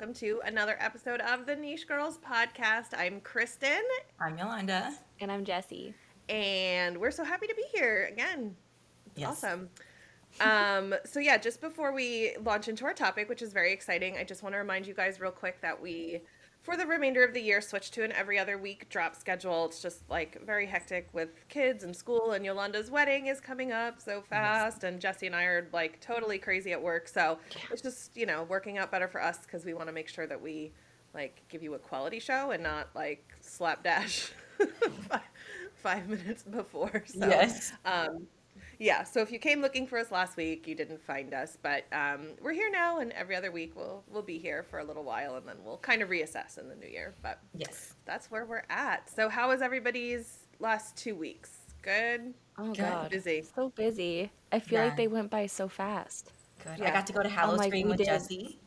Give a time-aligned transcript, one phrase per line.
[0.00, 2.96] everyone, and welcome to another episode of the Niche Girls podcast.
[2.96, 3.82] I'm Kristen.
[4.20, 4.94] I'm Yolanda.
[5.20, 5.94] And I'm Jessie.
[6.28, 8.54] And we're so happy to be here again.
[9.06, 9.28] It's Yes.
[9.44, 9.70] awesome.
[10.40, 14.24] Um, so, yeah, just before we launch into our topic, which is very exciting, I
[14.24, 16.22] just want to remind you guys real quick that we,
[16.62, 19.66] for the remainder of the year, switch to an every other week drop schedule.
[19.66, 24.00] It's just like very hectic with kids and school, and Yolanda's wedding is coming up
[24.00, 27.08] so fast, and Jesse and I are like totally crazy at work.
[27.08, 27.38] So,
[27.70, 30.26] it's just, you know, working out better for us because we want to make sure
[30.26, 30.72] that we
[31.14, 34.30] like give you a quality show and not like slapdash
[35.08, 35.20] five,
[35.76, 37.02] five minutes before.
[37.06, 37.72] So, Yes.
[37.84, 38.26] um,
[38.78, 41.84] yeah, so if you came looking for us last week, you didn't find us, but
[41.92, 45.04] um, we're here now, and every other week we'll we'll be here for a little
[45.04, 47.14] while, and then we'll kind of reassess in the new year.
[47.22, 47.94] But Yes.
[48.04, 49.08] that's where we're at.
[49.10, 51.50] So how was everybody's last two weeks?
[51.82, 52.34] Good.
[52.56, 52.76] Oh Good.
[52.78, 53.10] god.
[53.10, 53.44] Busy.
[53.54, 54.30] So busy.
[54.52, 54.84] I feel Yeah.
[54.86, 56.32] like they went by so fast.
[56.64, 56.78] Good.
[56.78, 56.88] Yeah.
[56.88, 58.58] I got to go to Hallow like, Scream we with did- Jesse.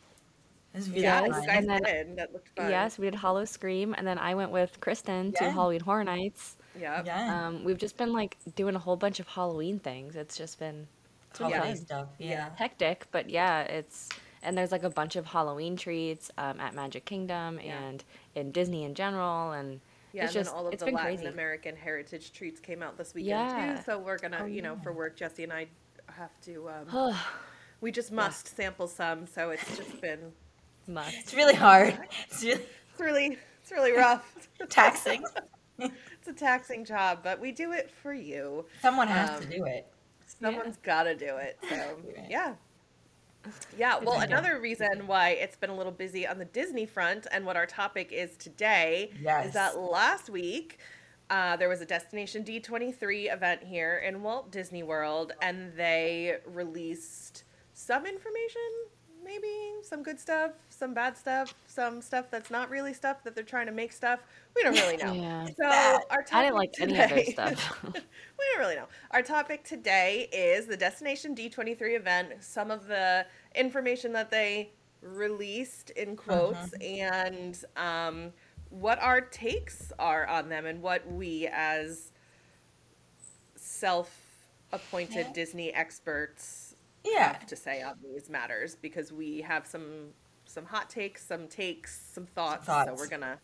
[0.73, 1.50] Really Yes, fun.
[1.50, 2.70] and then- That looked fun.
[2.70, 6.56] Yes, we did Howl-O-Scream and then I went with Kristen to Halloween Horror Nights.
[6.80, 7.05] Yep.
[7.05, 7.47] Yeah.
[7.47, 10.16] Um, we've just been like doing a whole bunch of Halloween things.
[10.16, 10.88] It's just been
[11.30, 11.78] it's been Holiday fun.
[11.78, 12.08] stuff.
[12.17, 12.50] Yeah.
[12.55, 14.09] hectic, but yeah, it's
[14.44, 17.78] and there's like a bunch of Halloween treats um, at Magic Kingdom Yeah.
[17.80, 18.03] and
[18.36, 19.80] in Disney in general and
[20.13, 21.25] Yeah, it's and just then all of the Latin crazy.
[21.25, 23.75] American heritage treats came out this weekend Yeah.
[23.75, 23.81] too.
[23.83, 24.81] So we're gonna, Oh, you know, yeah.
[24.81, 25.67] for work, Jesse and I
[26.17, 26.69] have to.
[26.69, 27.16] Um,
[27.81, 30.31] we just must sample some, so it's just been.
[30.88, 31.16] Must.
[31.17, 31.97] It's really hard.
[32.30, 32.56] It's really
[32.91, 34.50] It's really, it's really rough.
[34.69, 35.23] taxing.
[36.20, 38.66] It's a taxing job, but we do it for you.
[38.82, 39.88] Someone has Um, to do it.
[40.40, 41.58] Someone's got to do it.
[41.70, 41.98] So,
[42.30, 42.54] yeah.
[43.76, 47.44] Yeah, well, another reason why it's been a little busy on the Disney front and
[47.44, 49.09] what our topic is today
[49.48, 50.78] is that last week
[51.32, 57.46] uh, there was a Destination D23 event here in Walt Disney World, and they released
[57.74, 58.62] some information,
[59.24, 59.48] maybe
[59.84, 63.66] some good stuff, some bad stuff, some stuff that's not really stuff that they're trying
[63.68, 64.20] to make stuff.
[64.56, 65.14] We don't really know.
[65.14, 65.46] Yeah.
[65.46, 66.02] So bad.
[66.09, 67.84] our topic I didn't like any of their today- stuff.
[67.84, 67.92] we
[68.52, 68.88] don't really know.
[69.12, 74.72] Our topic today is the Destination D23 event, some of the information that they
[75.02, 78.32] released in quotes, and um,
[78.70, 82.12] what our takes are on them, and what we as
[83.56, 84.16] self
[84.72, 85.34] appointed Yeah.
[85.34, 86.71] Disney experts
[87.06, 87.34] Yeah.
[87.47, 90.09] to say on these matters because we have some
[90.45, 92.66] some hot takes, some takes, some thoughts.
[92.66, 92.91] So thoughts.
[93.00, 93.39] we're gonna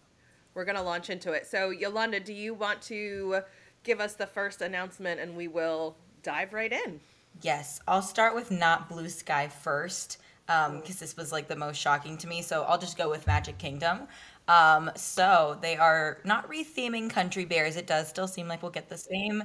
[0.53, 1.47] we're gonna launch into it.
[1.47, 3.41] So Yolanda, do you want to
[3.84, 7.00] give us the first announcement and we will dive right in?
[7.41, 7.79] Yes.
[7.88, 10.17] I'll start with not Blue Sky first
[10.47, 12.41] because this was like the most shocking to me.
[12.41, 14.07] So I'll just go with Magic Kingdom.
[14.47, 17.75] Um, so they are not retheming Country Bears.
[17.75, 19.44] It does still seem like we'll get the same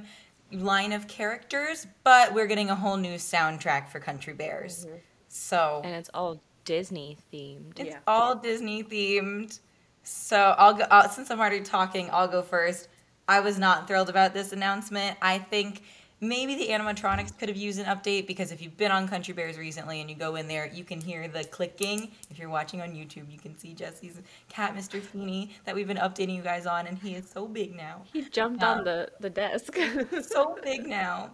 [0.53, 4.87] line of characters, but we're getting a whole new soundtrack for Country Bears.
[5.27, 7.79] So and it's all Disney themed.
[7.79, 7.99] It's Yeah.
[8.07, 9.59] all Disney themed.
[10.03, 10.83] So I'll go.
[10.83, 12.87] Uh, since I'm already talking, I'll go first.
[13.27, 15.17] I was not thrilled about this announcement.
[15.21, 15.83] I think
[16.23, 19.57] maybe the animatronics could have used an update because if you've been on Country Bears
[19.57, 22.11] recently and you go in there, you can hear the clicking.
[22.31, 25.01] If you're watching on YouTube, you can see Jesse's cat, Mr.
[25.01, 28.21] Feeney, that we've been updating you guys on, and he is so big now He
[28.23, 29.75] jumped Um, on the, the desk.
[30.21, 31.31] so big now.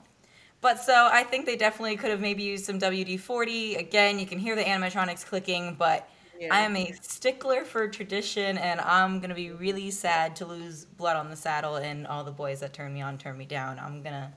[0.61, 3.75] But so I think they definitely could have maybe used some WD 40.
[3.75, 6.53] Again, you can hear the animatronics clicking, but Yeah.
[6.53, 10.85] I am a stickler for tradition and I'm going to be really sad to lose
[10.85, 13.79] blood on the saddle and all the boys that turn me on turn me down.
[13.79, 14.31] I'm going to.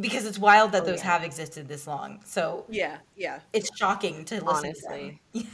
[0.00, 1.04] Because it's wild that Oh, those yeah.
[1.04, 2.20] have existed this long.
[2.24, 3.40] So Yeah, yeah.
[3.52, 5.20] it's shocking to listen Honestly.
[5.34, 5.44] to.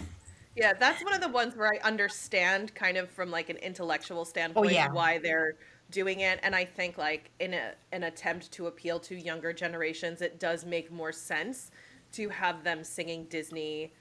[0.55, 4.25] Yeah, that's one of the ones where I understand kind of from like an intellectual
[4.25, 4.91] standpoint yeah.
[4.91, 5.55] why they're
[5.91, 10.21] doing it and I think like in a an attempt to appeal to younger generations
[10.21, 11.71] it does make more sense
[12.13, 13.93] to have them singing Disney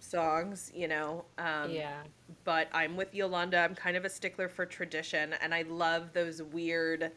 [0.00, 1.24] songs, you know.
[1.38, 2.02] Um yeah.
[2.44, 3.58] but I'm with Yolanda.
[3.58, 7.10] I'm kind of a stickler for tradition, and I love those weird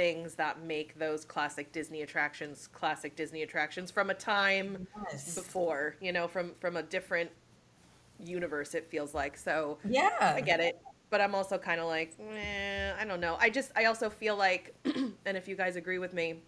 [0.00, 5.34] things that make those classic Disney attractions classic Disney attractions from a time Yes.
[5.34, 7.30] before, you know, from from a different
[8.18, 8.74] universe.
[8.74, 9.76] It feels like so.
[9.84, 10.32] Yeah.
[10.34, 10.80] I get it,
[11.10, 13.36] but I'm also kind of like, eh, I don't know.
[13.38, 16.40] I just I also feel like, and if you guys agree with me,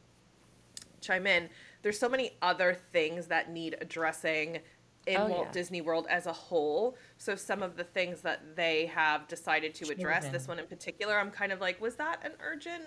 [1.03, 1.51] chime in.
[1.83, 4.61] There's so many other things that need addressing
[5.07, 5.53] in Oh, Walt yeah.
[5.53, 6.97] Disney World as a whole.
[7.19, 11.19] So some of the things that they have decided to address, this one in particular,
[11.19, 12.85] I'm kind of like, was that an urgent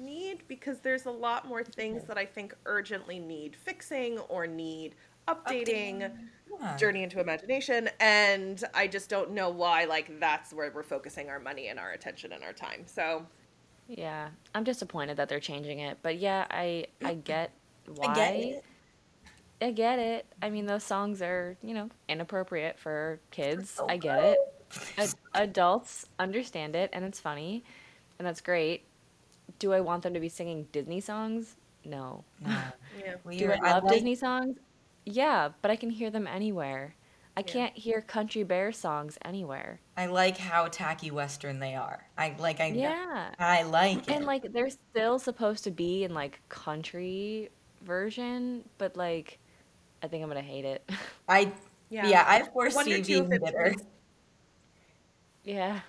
[0.00, 0.42] need?
[0.48, 4.94] Because there's a lot more things that I think urgently need fixing or need
[5.28, 6.10] updating.
[6.60, 6.76] Yeah.
[6.76, 9.84] Journey into Imagination, and I just don't know why.
[9.84, 12.82] Like that's where we're focusing our money and our attention and our time.
[12.86, 13.24] So
[13.86, 14.28] Yeah.
[14.54, 15.98] I'm disappointed that they're changing it.
[16.02, 17.52] But yeah, I I get
[17.86, 18.08] why.
[18.10, 18.64] I get it.
[19.62, 20.26] I get it.
[20.42, 23.70] I mean, those songs are, you know, inappropriate for kids.
[23.70, 24.38] so I get it.
[24.98, 27.62] Ad- adults understand it and it's funny
[28.18, 28.84] and that's great.
[29.58, 31.56] Do I want them to be singing Disney songs?
[31.84, 32.24] No.
[32.40, 32.56] No.
[32.98, 33.14] Yeah.
[33.24, 34.56] We Do are- I love like- Disney songs?
[35.06, 36.94] Yeah, but I can hear them anywhere.
[37.36, 37.46] I Yeah.
[37.52, 39.80] can't hear Country Bear songs anywhere.
[39.96, 42.04] I like how tacky Western they are.
[42.18, 42.60] I like.
[42.60, 43.30] I Yeah.
[43.38, 44.10] I like it.
[44.10, 47.48] And like they're still supposed to be in like country
[47.82, 49.38] version, but like
[50.02, 50.90] I think I'm gonna hate it.
[51.28, 51.52] I
[51.88, 52.06] Yeah.
[52.08, 52.24] yeah.
[52.26, 53.74] I wonder, foresee too, being if bitter.
[55.44, 55.80] yeah.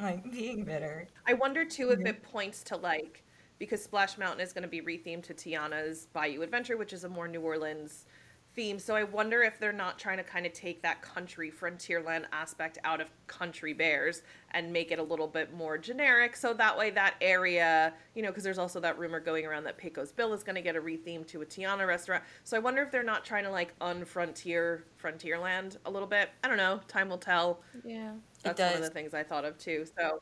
[0.00, 1.08] Like being bitter.
[1.26, 3.24] I wonder too if it points to like
[3.58, 7.08] because Splash Mountain is going to be rethemed to Tiana's Bayou Adventure, which is a
[7.08, 8.06] more New Orleans
[8.54, 8.78] theme.
[8.78, 12.78] So I wonder if they're not trying to kind of take that country frontierland aspect
[12.84, 14.22] out of Country Bears
[14.52, 16.36] and make it a little bit more generic.
[16.36, 19.76] So that way, that area, you know, because there's also that rumor going around that
[19.76, 22.22] Pecos Bill is going to get a retheme to a Tiana restaurant.
[22.44, 26.30] So I wonder if they're not trying to like unfrontier Frontierland a little bit.
[26.42, 26.80] I don't know.
[26.88, 27.60] Time will tell.
[27.84, 28.12] Yeah.
[28.42, 29.86] That's one of the things I thought of too.
[29.98, 30.20] So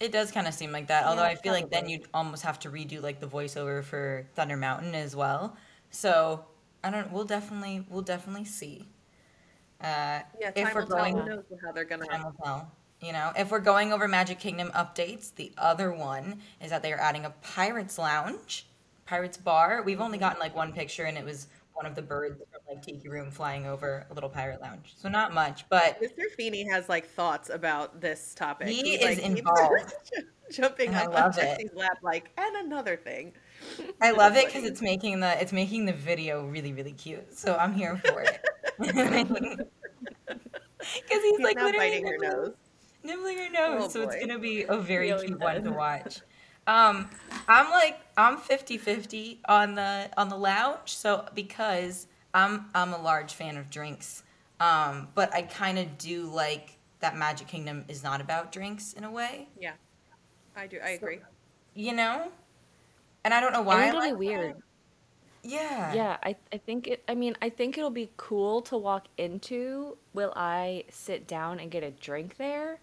[0.00, 1.04] It does kind of seem like that.
[1.04, 4.26] Although Yeah, I feel like then you'd almost have to redo like the voiceover for
[4.34, 5.56] Thunder Mountain as well.
[5.90, 6.44] So
[6.86, 7.10] I don't.
[7.10, 7.84] We'll definitely.
[7.90, 8.86] We'll definitely see.
[9.80, 10.98] Uh, yeah, if time we're will tell.
[10.98, 12.06] going, knows how they're gonna.
[12.06, 12.70] time will tell.
[13.00, 16.92] You know, if we're going over Magic Kingdom updates, the other one is that they
[16.92, 18.66] are adding a Pirates Lounge,
[19.04, 19.82] Pirates Bar.
[19.82, 22.82] We've only gotten like one picture, and it was one of the birds from like
[22.84, 24.94] Tiki Room flying over a little pirate lounge.
[24.96, 26.22] So not much, but Mr.
[26.36, 28.68] Feeney has like thoughts about this topic.
[28.68, 29.92] He He's, is like, involved.
[30.52, 31.32] jumping And up on.
[31.32, 33.32] Jesse's lap, like, and another thing.
[34.00, 37.36] I love it because it's making the it's making the video really really cute.
[37.38, 38.40] So I'm here for it.
[40.78, 42.54] Because he's, He's like biting her nibbling, nose.
[43.02, 43.84] nibbling her nose.
[43.84, 46.22] Oh, so it's gonna be a very Really cute one to watch.
[46.66, 47.10] Um,
[47.48, 50.96] I'm like I'm 50-50 on the on the lounge.
[50.96, 54.22] So because I'm I'm a large fan of drinks,
[54.60, 59.04] um, but I kind of do like that Magic Kingdom is not about drinks in
[59.04, 59.74] a way, Yeah,
[60.56, 60.78] I do.
[60.82, 61.20] I agree.
[61.74, 62.30] you know.
[63.26, 63.84] And I don't know why.
[63.84, 64.18] I It'll be like that.
[64.18, 64.56] weird.
[65.42, 65.92] Yeah.
[65.94, 69.96] Yeah, I, I think it I mean, I think it'll be cool to walk into.
[70.14, 72.78] Will I sit down and get a drink there?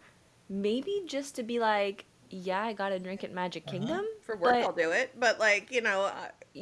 [0.49, 3.77] Maybe just to be like, yeah, I got a drink at Magic Uh-huh.
[3.77, 4.05] Kingdom.
[4.21, 5.17] For work, but- I'll do it.
[5.17, 6.61] But like, you know, uh,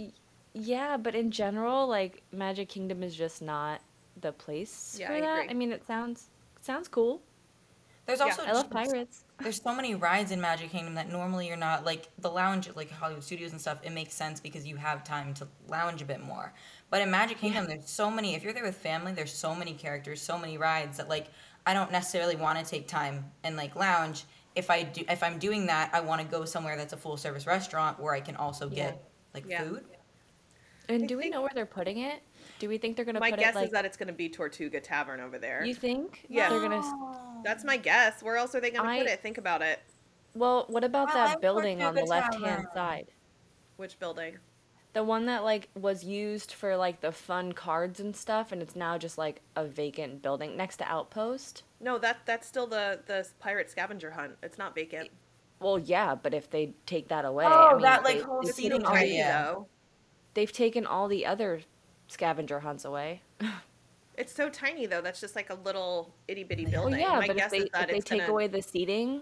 [0.53, 3.81] Yeah, but in general, like Magic Kingdom is just not
[4.21, 5.39] the place Yeah, for I that.
[5.39, 5.49] agree.
[5.49, 6.29] I mean, it sounds
[6.61, 7.21] sounds cool.
[8.05, 9.23] There's Yeah, also I love pirates.
[9.43, 12.75] There's so many rides in Magic Kingdom that normally you're not like the lounge at
[12.75, 13.79] like Hollywood Studios and stuff.
[13.83, 16.53] It makes sense because you have time to lounge a bit more.
[16.89, 18.35] But in Magic Kingdom, there's so many.
[18.35, 21.27] If you're there with family, there's so many characters, so many rides that like
[21.65, 24.23] I don't necessarily want to take time and like lounge.
[24.55, 27.17] If I do, if I'm doing that, I want to go somewhere that's a full
[27.17, 28.75] service restaurant where I can also Yeah.
[28.75, 29.03] get
[29.33, 29.63] like Yeah.
[29.63, 29.85] food.
[30.89, 32.21] And I do we know where they're putting it?
[32.59, 33.65] Do we think they're gonna my put guess it like?
[33.67, 35.63] is that it's going to be Tortuga Tavern over there.
[35.63, 36.25] you think?
[36.27, 36.49] Yeah.
[36.49, 36.81] They're gonna.
[37.41, 37.49] S- Oh.
[37.49, 38.21] That's my guess.
[38.23, 39.21] Where else are they going to put I- it?
[39.21, 39.79] Think about it.
[40.33, 42.67] Well, what about I that like building on the Tortuga left hand Tavern.
[42.73, 43.07] side?
[43.77, 44.37] Which building?
[44.93, 48.75] The one that like was used for like the fun cards and stuff, and it's
[48.75, 51.63] now just like a vacant building next to Outpost.
[51.79, 54.37] No, that that's still the the pirate scavenger hunt.
[54.43, 55.09] It's not vacant.
[55.59, 58.41] Well, yeah, but if they take that away, Oh, I mean, that, like, they, whole
[58.41, 59.31] they've, It's seating still taken all, tiny area.
[59.53, 59.67] though.
[60.33, 61.61] they've taken all the other
[62.07, 63.21] scavenger hunts away.
[64.17, 65.01] It's so tiny though.
[65.01, 66.99] That's just like a little itty bitty building.
[66.99, 68.47] Well, yeah, my but if guess they is if that they it's take gonna, away
[68.47, 69.21] the seating,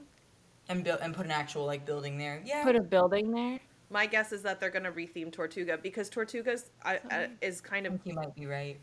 [0.67, 2.41] and build and put an actual like building there.
[2.45, 2.63] Yeah.
[2.63, 3.59] put a building there.
[3.91, 7.87] My guess is that they're going to retheme Tortuga because Tortuga's uh, uh, is kind
[7.87, 8.79] I of think you might be right.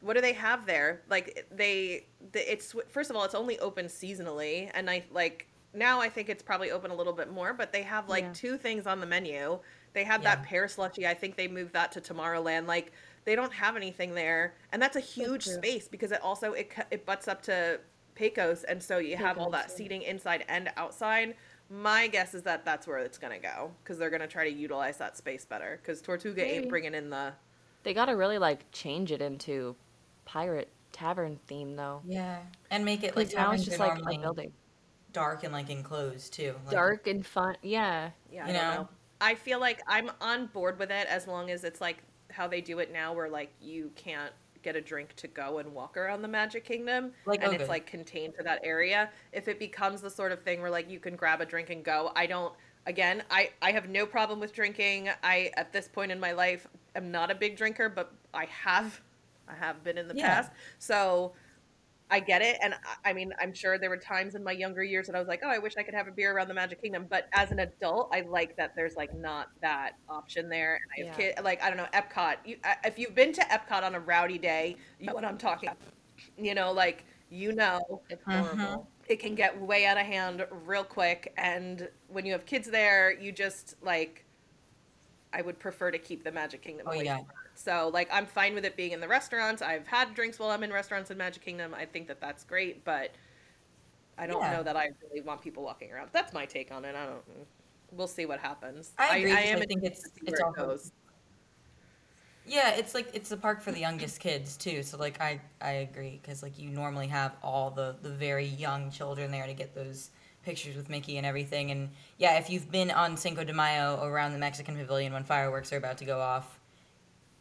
[0.00, 1.02] what do they have there?
[1.10, 6.00] Like they, the, it's first of all, it's only open seasonally, and I like now
[6.00, 7.52] I think it's probably open a little bit more.
[7.52, 8.32] But they have like Yeah.
[8.32, 9.58] two things on the menu.
[9.92, 10.36] They have Yeah.
[10.36, 11.06] that pear slushy.
[11.06, 12.66] I think they moved that to Tomorrowland.
[12.66, 12.92] Like
[13.28, 15.52] they don't have anything there, and that's a huge true.
[15.52, 17.78] space because it also it it butts up to
[18.14, 19.74] Pecos, and so you have all that yeah.
[19.76, 21.34] seating inside and outside.
[21.68, 24.96] My guess is that that's where it's gonna go because they're gonna try to utilize
[24.96, 26.56] that space better because Tortuga Maybe.
[26.56, 27.34] ain't bringing in the
[27.82, 29.76] They gotta really like change it into
[30.24, 32.04] pirate tavern theme though.
[32.04, 34.52] Yeah, and make it like Because now it's just are like normally a building,
[35.12, 36.54] dark and like enclosed too.
[36.66, 37.56] Like, dark and fun.
[37.62, 38.82] Yeah, Yeah, You I don't know?
[38.82, 38.88] know.
[39.20, 42.04] I feel like I'm on board with it as long as it's like
[42.38, 45.74] how they do it now, where like you can't get a drink to go and
[45.74, 47.60] walk around the Magic Kingdom, Like and Oga.
[47.60, 49.10] it's like contained to that area.
[49.32, 51.84] If it becomes the sort of thing where like you can grab a drink and
[51.84, 52.54] go, I don't.
[52.86, 55.10] Again, I I have no problem with drinking.
[55.22, 59.00] I at this point in my life am not a big drinker, but I have
[59.48, 60.28] I have been in the Yeah.
[60.28, 60.52] past.
[60.78, 61.32] So
[62.10, 64.82] I get it, and I, I mean, I'm sure there were times in my younger
[64.82, 66.54] years that I was like, "Oh, I wish I could have a beer around the
[66.54, 70.78] Magic Kingdom." But as an adult, I like that there's like not that option there.
[70.98, 71.34] And I have Yeah.
[71.34, 72.36] kid, like I don't know, Epcot.
[72.46, 75.68] You, if you've been to Epcot on a rowdy day, you know what I'm talking.
[75.68, 75.78] about.
[76.36, 78.40] You know, like you know, It's Mhm.
[78.40, 78.92] horrible.
[79.08, 83.12] it can get way out of hand real quick, and when you have kids there,
[83.12, 84.24] you just like.
[85.32, 87.18] I would prefer to keep the Magic Kingdom Oh, away yeah.
[87.58, 89.62] So, like, I'm fine with it being in the restaurants.
[89.62, 91.74] I've had drinks while I'm in restaurants in Magic Kingdom.
[91.74, 93.10] I think that that's great, but
[94.16, 94.58] I don't Yeah.
[94.58, 96.10] know that I really want people walking around.
[96.12, 96.94] That's my take on it.
[96.94, 97.24] I don't.
[97.90, 98.92] We'll see what happens.
[98.96, 100.92] I agree, 'cause I am think it's- it's it goes.
[102.46, 104.82] Yeah, it's like it's a park for the youngest kids too.
[104.84, 108.90] So like I I agree because like you normally have all the the very young
[108.92, 110.10] children there to get those
[110.44, 111.70] pictures with Mickey and everything.
[111.72, 115.72] And yeah, if you've been on Cinco de Mayo around the Mexican Pavilion when fireworks
[115.72, 116.57] are about to go off,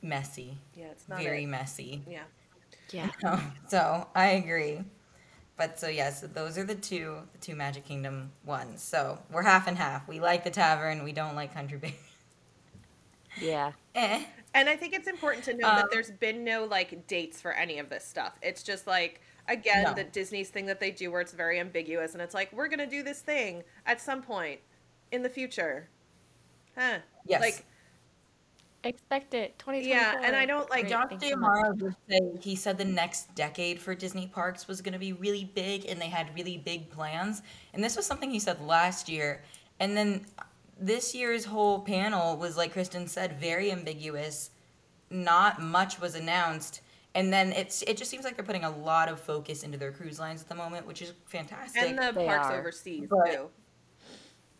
[0.07, 1.47] messy, Yeah, it's not very it.
[1.47, 2.03] messy.
[2.07, 2.23] Yeah.
[2.91, 3.11] Yeah.
[3.67, 4.81] so I agree.
[5.57, 8.83] But so yes, those are the two the two Magic Kingdom ones.
[8.83, 10.07] So we're half and half.
[10.07, 11.03] We like the tavern.
[11.03, 11.91] We don't like Country Bear.
[13.39, 13.71] Yeah.
[13.95, 14.23] eh.
[14.53, 17.51] And I think it's important to know Um, that there's been no like dates for
[17.51, 18.33] any of this stuff.
[18.41, 19.93] It's just like again No.
[19.93, 22.87] the Disney's thing that they do where it's very ambiguous and it's like we're gonna
[22.87, 24.59] do this thing at some point
[25.11, 25.89] in the future.
[26.77, 26.99] Huh.
[27.25, 27.41] Yes.
[27.41, 27.65] Like
[28.87, 29.57] Expect it.
[29.59, 29.89] 2024.
[29.89, 31.27] yeah, and I don't like Great, Josh thanks.
[31.29, 35.43] D'Amaro say he said the next decade for Disney parks was going to be really
[35.55, 37.41] big, and they had really big plans.
[37.73, 39.43] And this was something he said last year.
[39.79, 40.25] And then
[40.79, 44.51] this year's whole panel was, like Kristen said, very ambiguous.
[45.09, 46.81] Not much was announced.
[47.15, 49.91] And then it's it just seems like they're putting a lot of focus into their
[49.91, 51.81] cruise lines at the moment, which is fantastic.
[51.81, 52.59] and the They parks are.
[52.59, 53.49] overseas But- too.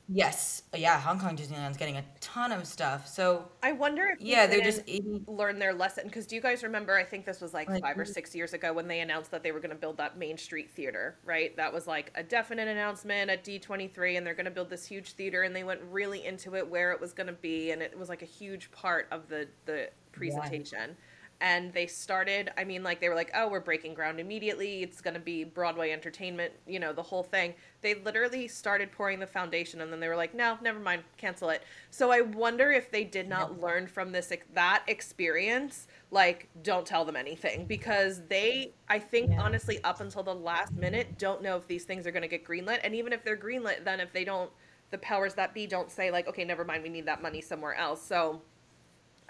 [0.07, 3.07] Yes, yeah, Hong Kong Disneyland's getting a ton of stuff.
[3.07, 4.81] So I wonder if yeah, they're just
[5.27, 7.99] learn their lesson because do you guys remember i think this was like Like, five
[7.99, 10.37] or six years ago when they announced that they were going to build that main
[10.37, 11.55] street theater right?
[11.57, 15.13] That was like a definite announcement at d23 and they're going to build this huge
[15.13, 17.97] theater and they went really into it where it was going to be and it
[17.97, 20.95] was like a huge part of the the presentation
[21.39, 24.81] and they started i mean like they were like oh we're breaking ground immediately.
[24.81, 27.53] It's going to be broadway entertainment you know the whole thing.
[27.81, 31.03] They literally started pouring the foundation and then they were like no never mind.
[31.17, 31.63] Cancel it.
[31.91, 37.05] So i wonder if they did not learn from this that experience like don't tell
[37.05, 37.65] them anything.
[37.65, 39.41] Because they i think Yeah.
[39.41, 42.43] honestly up until the last minute don't know if these things are going to get
[42.45, 42.79] greenlit.
[42.83, 44.49] And even if they're greenlit then if they don't
[44.89, 46.81] the powers that be don't say like okay never mind.
[46.81, 48.01] We need that money somewhere else.
[48.01, 48.41] So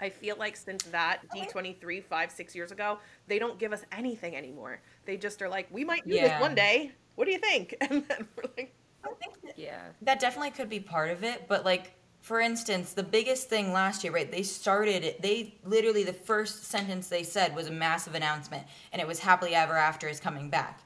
[0.00, 4.36] I feel like since that D23 five, six years ago, they don't give us anything
[4.36, 4.80] anymore.
[5.04, 6.28] They just are like, we might do Yeah.
[6.28, 6.92] this one day.
[7.16, 7.74] What do you think?
[7.90, 8.74] And then we're like,
[9.04, 9.80] I think that Yeah.
[10.02, 14.02] That definitely could be part of it, but like for instance, the biggest thing last
[14.04, 14.30] year, right?
[14.30, 15.22] They started it.
[15.22, 19.54] They literally the first sentence they said was a massive announcement, and it was "Happily
[19.54, 20.80] Ever After" is coming back.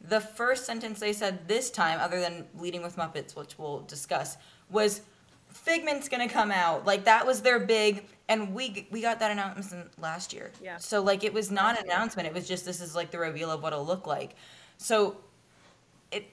[0.00, 4.36] The first sentence they said this time, other than leading with Muppets, which we'll discuss,
[4.70, 5.02] was
[5.56, 6.84] Figment's gonna come out.
[6.86, 10.52] Like that was their big, and we we got that announcement last year.
[10.62, 10.76] Yeah.
[10.78, 12.28] So like it was not an announcement.
[12.28, 14.36] It was just this is like the reveal of what it'll look like.
[14.78, 15.16] So
[16.12, 16.26] it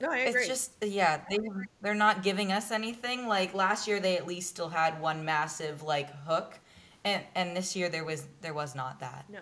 [0.00, 0.40] no, I agree.
[0.42, 1.38] it's just yeah, they
[1.82, 3.26] they're not giving us anything.
[3.26, 6.58] Like last year, they at least still had one massive like hook,
[7.04, 9.26] and and this year there was there was not that.
[9.30, 9.40] no.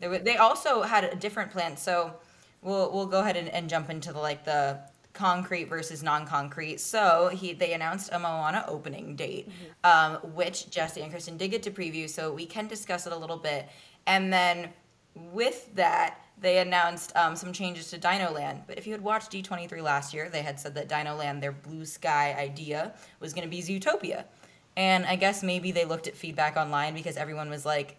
[0.00, 1.76] There was, they also had a different plan.
[1.76, 2.14] So
[2.62, 4.80] we'll we'll go ahead and, and jump into the like the
[5.12, 6.80] concrete versus non-concrete.
[6.80, 9.48] So he they announced a Moana opening date,
[9.84, 13.16] um, which Jesse and Kristen did get to preview, so we can discuss it a
[13.16, 13.68] little bit.
[14.06, 14.70] And then
[15.14, 18.62] with that, they announced um, some changes to Dino Land.
[18.66, 21.52] But if you had watched D23 last year, they had said that Dino Land, their
[21.52, 24.24] blue sky idea, was going to be Zootopia.
[24.76, 27.96] And I guess maybe they looked at feedback online because everyone was like,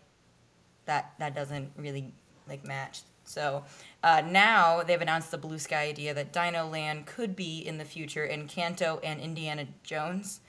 [0.85, 2.11] that that doesn't really
[2.47, 3.01] like match.
[3.23, 3.63] So
[4.03, 7.85] uh, now they've announced the blue sky idea that Dino Land could be in the
[7.85, 10.41] future Encanto and Indiana Jones,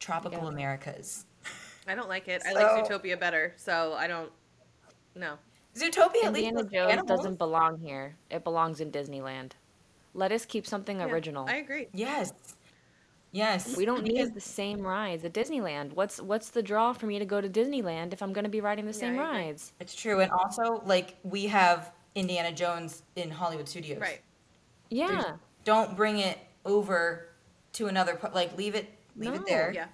[0.00, 0.48] tropical Yeah.
[0.48, 1.24] Americas.
[1.86, 2.42] I don't like it.
[2.46, 3.54] I like Zootopia better.
[3.56, 4.30] So I don't,
[5.14, 5.34] no.
[5.74, 7.08] Zootopia at least Indiana Jones animals.
[7.20, 8.16] doesn't belong here.
[8.30, 9.52] It belongs in Disneyland.
[10.14, 11.46] Let us keep something Yeah, original.
[11.48, 11.88] I agree.
[11.92, 12.32] Yes.
[13.32, 13.76] Yes.
[13.76, 15.92] we don't because- need the same rides at Disneyland.
[15.92, 18.60] What's what's the draw for me to go to Disneyland if I'm going to be
[18.62, 19.72] riding the Yeah, same rides?
[19.80, 24.00] It's true, and also like we have Indiana Jones in Hollywood Studios.
[24.00, 24.20] Right.
[24.90, 25.34] Yeah.
[25.64, 27.28] Don't bring it over
[27.74, 28.34] to another part.
[28.34, 29.40] Like leave it, leave No.
[29.40, 29.72] it there.
[29.74, 29.86] Yeah.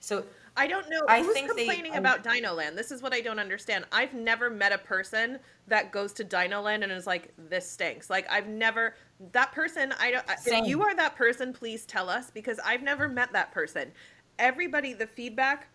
[0.00, 0.24] So
[0.56, 2.76] I don't know I who's think complaining I- about Dino Land.
[2.76, 3.84] This is what I don't understand.
[3.92, 8.10] I've never met a person that goes to Dino Land and is like, "This stinks."
[8.10, 8.94] Like I've never
[9.32, 9.92] that person.
[10.00, 10.28] I don't.
[10.28, 10.64] I- Same.
[10.64, 13.92] If you are that person, please tell us because I've never met that person.
[14.38, 15.68] Everybody, the feedback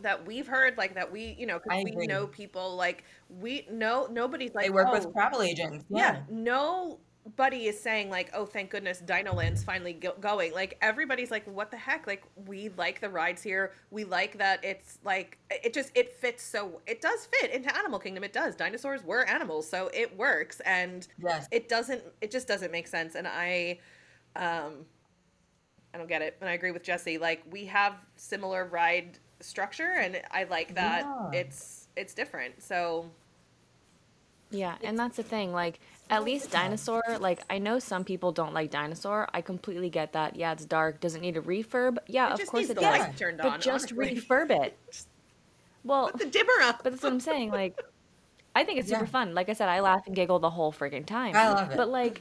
[0.00, 4.08] that we've heard, like that we, you know, because we know people, like we know
[4.10, 5.84] nobody's like They work oh, with travel agents.
[5.90, 6.20] yeah, Yeah.
[6.30, 10.52] nobody is saying like, oh, thank goodness Dino Land's finally go- going.
[10.54, 12.06] Like everybody's like, what the heck?
[12.06, 13.72] Like we like the rides here.
[13.90, 17.98] We like that it's like it just it fits so it does fit into Animal
[17.98, 18.24] Kingdom.
[18.24, 18.56] It does.
[18.56, 21.46] Dinosaurs were animals, so it works, and Yes.
[21.52, 22.02] it doesn't.
[22.20, 23.14] It just doesn't make sense.
[23.14, 23.78] And I,
[24.36, 24.86] um,
[25.94, 26.38] I don't get it.
[26.40, 27.18] And I agree with Jesse.
[27.18, 31.40] Like we have similar ride structure, and I like that Yeah.
[31.40, 32.62] it's it's different.
[32.62, 33.06] So
[34.50, 35.52] Yeah, and that's the thing.
[35.52, 35.80] Like,
[36.10, 37.02] at least dinosaur.
[37.18, 39.26] Like, I know some people don't like dinosaur.
[39.32, 40.36] I completely get that.
[40.36, 41.00] Yeah, it's dark.
[41.00, 41.96] Doesn't need a refurb?
[42.06, 43.00] Yeah, it of just course needs it the does.
[43.00, 43.60] light turned But on.
[43.62, 44.16] just honestly.
[44.20, 44.76] refurb it.
[45.84, 46.84] Well, Put the dimmer up.
[46.84, 47.50] but that's what I'm saying.
[47.50, 47.76] Like,
[48.54, 49.10] I think it's super Yeah.
[49.10, 49.34] fun.
[49.34, 51.34] Like I said, I laugh and giggle the whole freaking time.
[51.34, 51.76] I love it.
[51.76, 52.20] But like,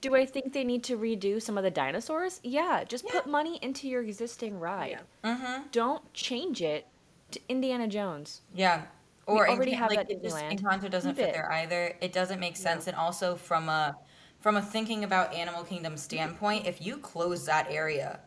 [0.00, 2.40] do I think they need to redo some of the dinosaurs?
[2.44, 3.12] Yeah, just Yeah.
[3.12, 5.00] put money into your existing ride.
[5.24, 5.34] Yeah.
[5.36, 5.62] Mm-hmm.
[5.72, 6.86] Don't change it
[7.32, 8.42] to Indiana Jones.
[8.54, 8.82] Yeah.
[9.26, 11.34] Or already Encan- have like, that it just, Encanto doesn't Keep fit it.
[11.34, 11.94] there either.
[12.00, 12.86] It doesn't make sense.
[12.86, 13.96] And also from a
[14.40, 18.20] from a thinking about Animal Kingdom standpoint, if you close that area,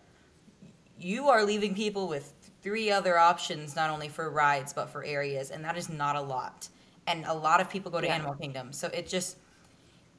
[0.99, 5.51] you are leaving people with three other options, not only for rides but for areas,
[5.51, 6.67] and that is not a lot.
[7.07, 8.15] And a lot of people go to Yeah.
[8.15, 9.37] Animal Kingdom, so it just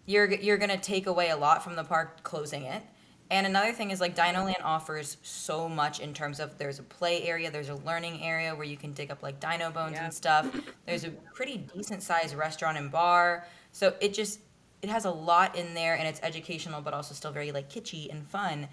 [0.07, 2.83] you're you're gonna take away a lot from the park closing it.
[3.31, 6.83] And another thing is like Dino Land offers so much in terms of there's a
[6.83, 10.05] play area, there's a learning area where you can dig up like dino bones Yeah.
[10.05, 10.55] and stuff.
[10.87, 13.47] There's a pretty decent sized restaurant and bar.
[13.71, 14.41] So it just
[14.83, 18.11] it has a lot in there and it's educational but also still very like kitschy
[18.11, 18.69] and fun.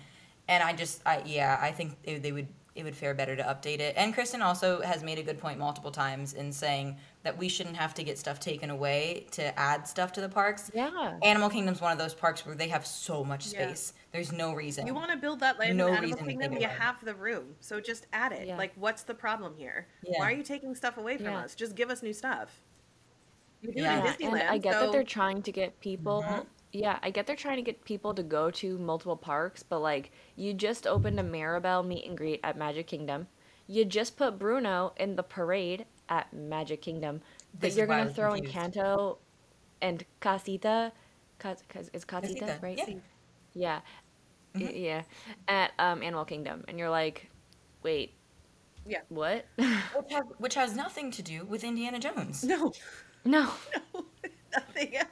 [0.50, 2.48] And I just I yeah, I think they, they would
[2.80, 3.94] it would fare better to update it.
[3.98, 7.76] And Kristen also has made a good point multiple times in saying that we shouldn't
[7.76, 10.72] have to get stuff taken away to add stuff to the parks.
[10.74, 11.18] Yeah.
[11.22, 13.60] Animal Kingdom's one of those parks where they have so much space.
[13.60, 13.68] Yeah.
[13.68, 13.94] space.
[14.12, 14.88] There's no reason.
[14.88, 17.04] You want to build that land No in Animal reason to Kingdom, take you have
[17.04, 17.56] the room.
[17.60, 18.48] So just add it.
[18.48, 18.58] Yeah.
[18.58, 19.88] Like, what's the problem here?
[20.04, 20.20] Yeah.
[20.20, 21.40] Why are you taking stuff away from Yeah.
[21.40, 21.56] us?
[21.56, 22.62] Just give us new stuff.
[23.62, 24.04] You do Yeah.
[24.06, 26.24] Yeah, in and I get so that they're trying to get people.
[26.24, 26.46] Mhm.
[26.72, 30.12] Yeah, I get they're trying to get people to go to multiple parks, but like
[30.36, 33.28] you just opened a Mirabel meet and greet at Magic Kingdom.
[33.68, 37.22] You just put Bruno in the parade at Magic Kingdom,
[37.54, 38.56] but This you're why I gonna was throw confused.
[38.56, 39.18] Encanto
[39.82, 40.92] and Casita,
[41.40, 42.78] Cas, Cas, is Casita, Casita, right?
[42.78, 42.86] yeah.
[43.54, 43.82] Yeah,
[44.56, 44.82] Y- Mhm.
[44.84, 45.04] yeah,
[45.48, 47.30] at um, Animal Kingdom, and you're like,
[47.84, 48.14] wait,
[48.86, 49.02] Yeah.
[49.10, 49.46] what?
[49.58, 52.44] which, has, which has nothing to do with Indiana Jones.
[52.44, 52.74] no,
[53.26, 53.52] no,
[53.96, 54.06] no,
[54.52, 55.08] nothing else.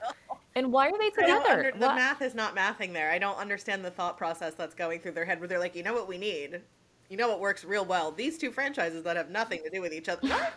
[0.58, 1.50] And why are they together?
[1.50, 3.12] under, the Why- math is not mathing there.
[3.12, 5.84] I don't understand the thought process that's going through their head where they're like, you
[5.84, 6.62] know what we need?
[7.10, 8.12] You know what works real well?
[8.12, 10.28] These two franchises that have nothing to do with each other.
[10.28, 10.54] What?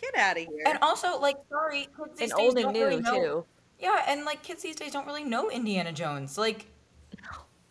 [0.00, 0.62] Get out of here.
[0.66, 3.14] And also, like, sorry, kids these and days old and don't new really know.
[3.14, 3.44] too.
[3.80, 6.38] Yeah, and like kids these days don't really know Indiana Jones.
[6.38, 6.66] Like,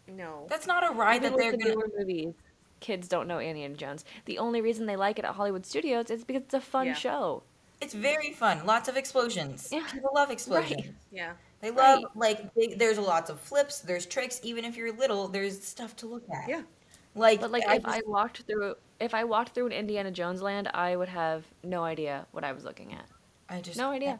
[0.07, 0.45] no.
[0.49, 1.75] that's not a ride Even that they're with the gonna.
[1.75, 2.33] newer movies,
[2.79, 4.05] kids don't know Indiana Jones.
[4.25, 6.93] The only reason they like it at Hollywood Studios is because it's a fun Yeah.
[6.93, 7.43] show.
[7.81, 8.65] It's very fun.
[8.65, 9.69] Lots of explosions.
[9.71, 9.85] Yeah.
[9.91, 10.81] People love explosions.
[10.85, 10.93] Right.
[11.11, 11.33] Yeah.
[11.61, 12.15] They love Right.
[12.15, 13.79] like they, there's lots of flips.
[13.79, 14.39] There's tricks.
[14.43, 16.49] Even if you're little, there's stuff to look at.
[16.49, 16.61] Yeah.
[17.15, 20.41] Like, But like, I if I walked through, if I walked through an Indiana Jones
[20.41, 23.05] land, I would have no idea what I was looking at.
[23.49, 24.19] I just No idea.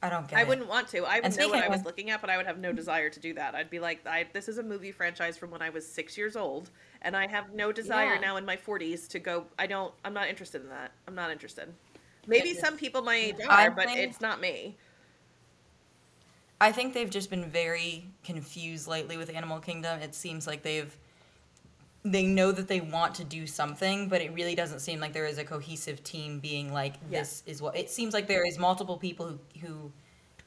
[0.00, 0.48] I don't get I it.
[0.48, 1.04] wouldn't want to.
[1.04, 3.18] I would know what I was looking at, but I would have no desire to
[3.18, 3.56] do that.
[3.56, 6.36] I'd be like, I, this is a movie franchise from when I was six years
[6.36, 6.70] old,
[7.02, 8.20] and I have no desire Yeah.
[8.20, 9.46] now in my 40s to go.
[9.58, 9.92] I don't.
[10.04, 10.92] I'm not interested in that.
[11.08, 11.74] I'm not interested.
[12.28, 14.76] Maybe some people my age I are, but think- it's not me.
[16.60, 20.00] I think they've just been very confused lately with Animal Kingdom.
[20.00, 20.96] It seems like they've
[22.04, 25.26] they know that they want to do something, but it really doesn't seem like there
[25.26, 27.20] is a cohesive team being like Yeah.
[27.20, 29.92] this is what it seems like there is multiple people who who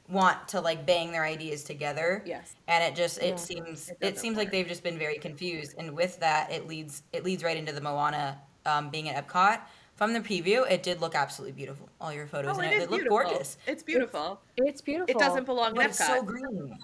[0.08, 2.22] want to like bang their ideas together.
[2.26, 2.54] Yes.
[2.68, 3.36] And it just it Yeah.
[3.36, 7.02] seems It it, seems like they've just been very confused and with that it leads
[7.12, 9.60] it leads right into the Moana um, being at Epcot.
[9.96, 11.88] From the preview, it did look absolutely beautiful.
[12.00, 13.56] All your photos Oh, in it it, is it looked gorgeous.
[13.66, 14.40] It's beautiful.
[14.56, 15.14] It's beautiful.
[15.14, 16.26] It doesn't belong in But it's so Epcot.
[16.26, 16.78] green.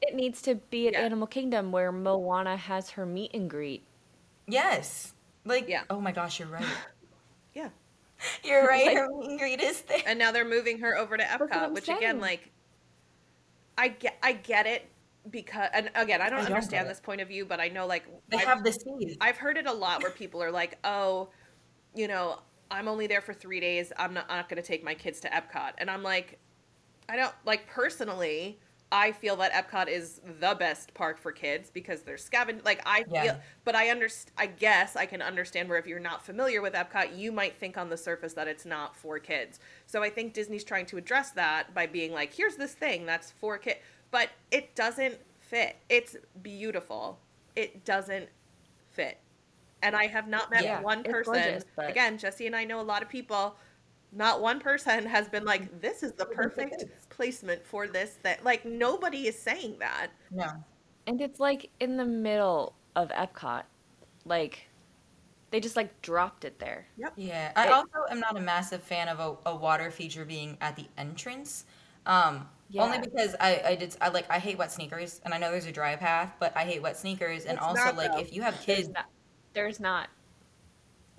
[0.00, 1.00] It needs to be at Yeah.
[1.00, 3.84] Animal Kingdom where Moana has her meet and greet.
[4.46, 5.12] Yes.
[5.44, 5.82] Like, Yeah.
[5.90, 6.64] oh my gosh, you're right.
[7.54, 7.68] Yeah.
[8.44, 8.86] You're right.
[8.86, 10.02] Like- her meet and greet is there.
[10.06, 12.50] And now they're moving her over to Epcot, I'm which again, like,
[13.76, 14.88] I get, I get it
[15.30, 18.04] because, and again, I don't I understand this point of view, but I know, like,
[18.28, 19.16] They I've- have the seed.
[19.20, 21.28] I've heard it a lot where people are like, "Oh,
[21.98, 23.92] you know, I'm only there for three days.
[23.98, 26.38] I'm not, not going to take my kids to Epcot." And I'm like,
[27.08, 28.60] I don't like personally.
[28.90, 32.64] I feel that Epcot is the best park for kids because they're scavenging.
[32.64, 33.22] Like I Yeah.
[33.22, 34.32] feel, but I understand.
[34.38, 37.76] I guess I can understand where if you're not familiar with Epcot, you might think
[37.76, 39.60] on the surface that it's not for kids.
[39.86, 43.30] So I think Disney's trying to address that by being like, "Here's this thing that's
[43.32, 43.80] for kids,"
[44.10, 45.76] but it doesn't fit.
[45.90, 47.20] It's beautiful.
[47.56, 48.30] It doesn't
[48.90, 49.18] fit.
[49.82, 51.34] And I have not met Yeah, one person.
[51.34, 53.56] gorgeous, but- Again, Jesse and I know a lot of people.
[54.10, 58.64] Not one person has been like, "This is the perfect placement for this." That like
[58.64, 60.08] nobody is saying that.
[60.30, 60.48] No.
[61.06, 63.64] And it's like in the middle of Epcot.
[64.24, 64.68] Like
[65.50, 66.86] they just like dropped it there.
[67.16, 70.56] Yeah, I It- also am not a massive fan of a, a water feature being
[70.60, 71.66] at the entrance.
[72.06, 75.50] Um, Only because I, I did I like I hate wet sneakers and I know
[75.50, 78.18] there's a dry path, but I hate wet sneakers and It's also not, like though.
[78.18, 79.06] if you have kids not
[79.58, 80.08] there's not.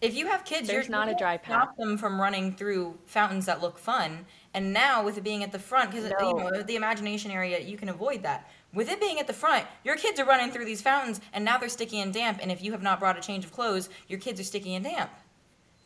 [0.02, 2.98] if you have kids There's you're not a dry can't stop them from running through
[3.06, 4.26] fountains that look fun.
[4.54, 7.78] And now with it being at the front because you know the imagination area you
[7.78, 8.50] can avoid that.
[8.74, 11.58] With it being at the front, your kids are running through these fountains and now
[11.58, 14.20] they're sticky and damp and if you have not brought a change of clothes, your
[14.20, 15.12] kids are sticky and damp.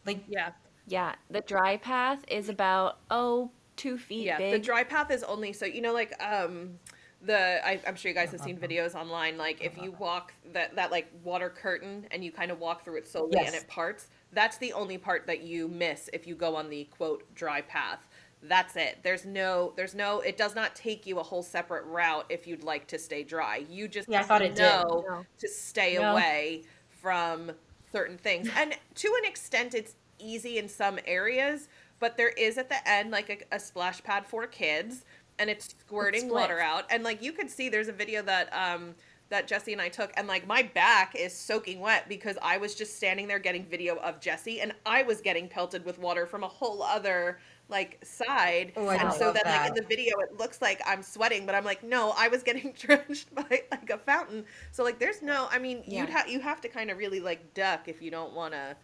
[0.06, 0.52] Like Yeah.
[0.86, 4.52] Yeah, the dry path is about oh two feet Yeah, big.
[4.54, 6.78] the dry path is only so you know, like um,
[7.26, 8.68] the I, I'm sure you guys have seen uh-huh.
[8.68, 9.38] videos online.
[9.38, 12.98] Like if you walk that that like water curtain and you kind of walk through
[12.98, 14.08] it slowly and it parts.
[14.32, 18.08] That's the only part that you miss if you go on the quote dry path.
[18.46, 18.98] That's it.
[19.04, 20.20] There's no, there's no.
[20.20, 23.64] It does not take you a whole separate route if you'd like to stay dry.
[23.70, 25.26] You just Yeah, I thought it know No.
[25.40, 26.12] to stay No.
[26.12, 27.52] away from
[27.92, 28.50] certain things.
[28.58, 33.12] And to an extent, it's easy in some areas, but there is at the end
[33.12, 35.06] like a, a splash pad for kids,
[35.40, 36.32] and it's squirting splits.
[36.32, 36.86] water out.
[36.90, 38.96] And like you could see, there's a video that um
[39.30, 42.76] that Jesse and I took, and like my back is soaking wet because I was
[42.76, 46.44] just standing there getting video of Jesse, and I was getting pelted with water from
[46.44, 48.74] a whole other like side.
[48.76, 51.02] Oh, I and don't so love then like in the video it looks like I'm
[51.02, 54.46] sweating, but I'm like, no, I was getting drenched by like a fountain.
[54.72, 56.08] So like there's no I mean Yeah.
[56.08, 58.78] you'd have you have to kind of really like duck if you don't wanna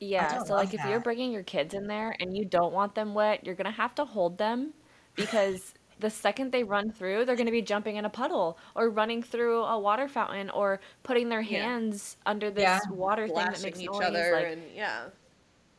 [0.00, 2.94] Yeah, so like love if you're bringing your kids in there and you don't want
[2.94, 4.74] them wet, you're gonna have to hold them
[5.18, 9.22] because the second they run through, they're gonna be jumping in a puddle or running
[9.22, 11.58] through a water fountain or putting their Yeah.
[11.64, 12.78] hands under this Yeah.
[12.90, 14.02] water thing that makes each noise.
[14.04, 15.08] other like, and yeah.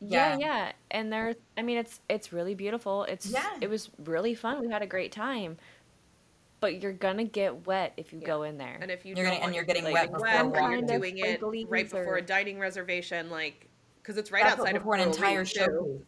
[0.00, 0.38] yeah, Yeah.
[0.38, 3.04] yeah, and there's, I mean, it's it's really beautiful.
[3.04, 3.50] It's Yeah.
[3.60, 4.60] it was really fun.
[4.60, 5.56] We had a great time,
[6.60, 8.26] but you're gonna get wet if you Yeah.
[8.26, 8.76] go in there.
[8.82, 10.60] And if you You're don't gonna- and you're getting like, wet before wet, Some you're
[10.60, 13.68] kind of doing it squiggly right before or- a dining reservation, like
[14.02, 15.66] because it's right that's outside of before an entire show.
[15.66, 16.06] too.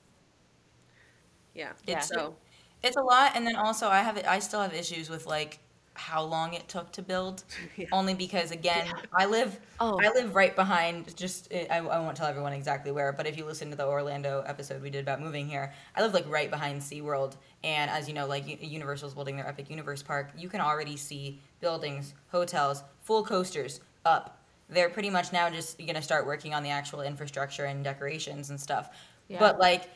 [1.55, 1.73] Yeah.
[1.87, 2.01] Yeah.
[2.01, 2.37] So
[2.83, 5.61] It's a lot, and then also I have I still have issues with like
[5.95, 7.45] how long it took to build.
[7.77, 7.87] Yeah.
[7.93, 9.99] Only because again, I live Oh.
[10.03, 11.17] I live right behind.
[11.17, 13.87] Just eh, I, I won't tell everyone exactly where, but if you listen to the
[13.87, 18.09] Orlando episode we did about moving here, I live like right behind SeaWorld, and as
[18.09, 22.83] you know, like Universal's building their Epic Universe park, you can already see buildings, hotels,
[23.01, 24.39] full coasters up.
[24.69, 28.61] They're pretty much now just gonna start working on the actual infrastructure and decorations and
[28.61, 28.91] stuff.
[29.29, 29.39] Yeah.
[29.39, 29.89] But like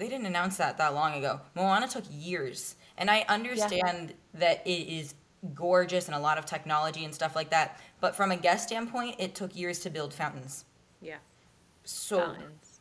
[0.00, 1.40] they didn't announce that that long ago.
[1.54, 5.14] Moana took years, and I understand that it is
[5.54, 7.78] gorgeous and a lot of technology and stuff like that.
[8.00, 10.64] But from a guest standpoint, it took years to build fountains.
[11.00, 11.16] yeah.
[11.84, 12.80] So Fountains.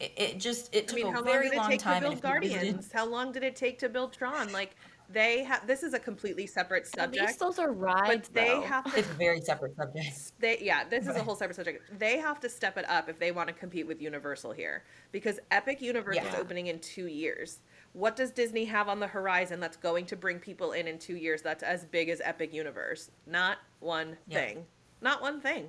[0.00, 2.02] it, it just it I took mean, a long very long to time.
[2.02, 2.92] build and if you visited- Guardians?
[2.92, 4.52] How long did it take to build Tron?
[4.52, 4.74] Like
[5.12, 5.66] they have.
[5.66, 8.60] This is a completely separate At least subject, those are rides, but they though.
[8.62, 10.32] have to it's a very separate subject.
[10.40, 13.18] they yeah this is a whole separate subject they have to step it up if
[13.18, 17.60] they want to compete with universal here because epic universe is opening in two years
[17.92, 21.16] what does disney have on the horizon that's going to bring people in in two
[21.16, 24.38] years that's as big as epic universe not one Yeah.
[24.38, 24.66] thing
[25.00, 25.68] not one thing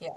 [0.00, 0.10] Yeah.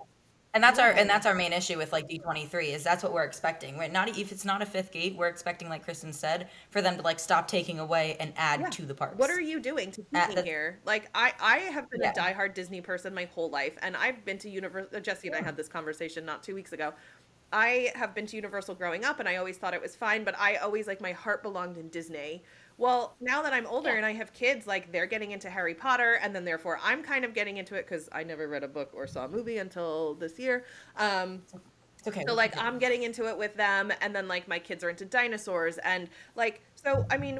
[0.55, 3.25] And that's our and that's our main issue with like D23 is that's what we're
[3.25, 3.77] expecting.
[3.77, 3.91] Right?
[3.91, 7.01] Not if it's not a fifth gate, we're expecting like Kristen said for them to
[7.03, 8.69] like stop taking away and add Yeah.
[8.69, 9.17] to the parks.
[9.17, 12.01] what are you doing to keep Uh, me that's- here like i i have been
[12.01, 12.11] Yeah.
[12.11, 15.41] a diehard disney person my whole life and i've been to universal jesse and i
[15.41, 16.93] had this conversation not two weeks ago
[17.53, 20.37] I have been to Universal growing up and I always thought it was fine, but
[20.37, 22.43] I always like my heart belonged in Disney.
[22.77, 23.95] Well, now that I'm older Yeah.
[23.95, 27.23] and I have kids, like they're getting into Harry Potter, and then therefore I'm kind
[27.23, 30.15] of getting into it because I never read a book or saw a movie until
[30.15, 30.65] this year.
[30.97, 31.43] Um,
[32.07, 32.25] okay.
[32.27, 34.89] so like do I'm getting into it with them, and then like my kids are
[34.89, 37.39] into dinosaurs, and like so I mean,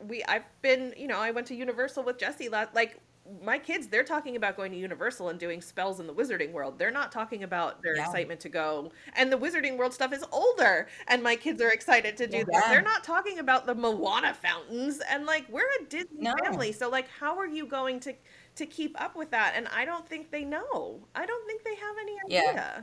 [0.00, 3.00] we I've been you know I went to Universal with Jesse last like
[3.42, 6.78] my kids they're talking about going to Universal and doing spells in the Wizarding World.
[6.78, 8.02] They're not talking about their Yeah.
[8.04, 12.16] excitement to go, and the Wizarding World stuff is older, and my kids are excited
[12.18, 12.68] to do that.
[12.70, 16.34] They're not talking about the Moana fountains, and like we're a Disney No.
[16.44, 18.14] family, so like how are you going to
[18.56, 19.54] to keep up with that?
[19.56, 21.06] And I don't think they know.
[21.14, 22.82] I don't think they have any idea Yeah.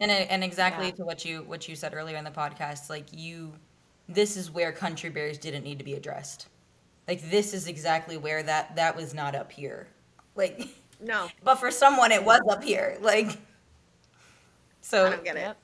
[0.00, 0.92] And uh, and exactly Yeah.
[0.92, 3.54] to what you what you said earlier in the podcast, like you,
[4.08, 6.48] this is where country bears didn't need to be addressed.
[7.08, 9.88] Like this is exactly where that that was not up here.
[10.36, 10.68] Like,
[11.00, 12.98] No, but for someone it was up here.
[13.00, 13.38] Like,
[14.82, 15.40] so I don't get it.
[15.40, 15.56] Yep.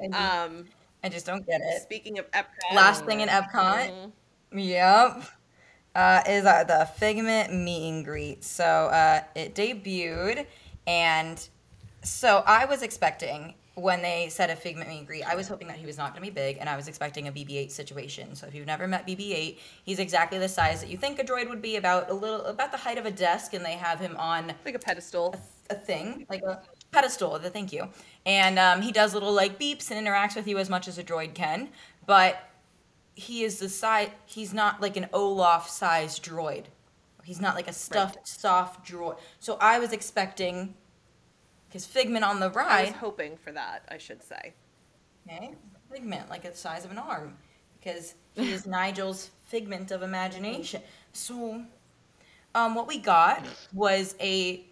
[0.00, 0.64] I, just, Um,
[1.04, 1.82] I just don't get it.
[1.82, 4.12] speaking of Epcot, Last thing in Epcot, Mhm.
[4.52, 5.24] Yep.
[5.94, 8.42] Uh, is uh, the Figment meet and greet.
[8.42, 10.46] So uh, it debuted,
[10.88, 11.48] and
[12.02, 15.66] So I was expecting when they said a Figment meet and greet, I was hoping
[15.68, 18.34] that he was not going to be big, and I was expecting a BB-8 situation.
[18.36, 21.48] So if you've never met BB-8, he's exactly the size that you think a droid
[21.48, 24.16] would be, about a little, about the height of a desk, and they have him
[24.16, 25.34] on Like a pedestal.
[25.70, 27.36] a thing, like a pedestal.
[27.38, 27.88] The thank you,
[28.24, 31.04] and um, he does little like beeps and interacts with you as much as a
[31.04, 31.68] droid can.
[32.06, 32.48] But
[33.16, 34.10] he is the size.
[34.26, 36.66] He's not like an Olaf sized droid.
[37.24, 39.18] He's not like a stuffed soft droid.
[39.40, 40.74] So I was expecting
[41.74, 44.54] his Figment on the I was hoping for that, I should say.
[45.28, 45.54] Okay,
[45.92, 47.36] Figment like the size of an arm,
[47.78, 50.82] because he is Nigel's figment of imagination.
[51.12, 51.64] So,
[52.54, 54.64] um, what we got was a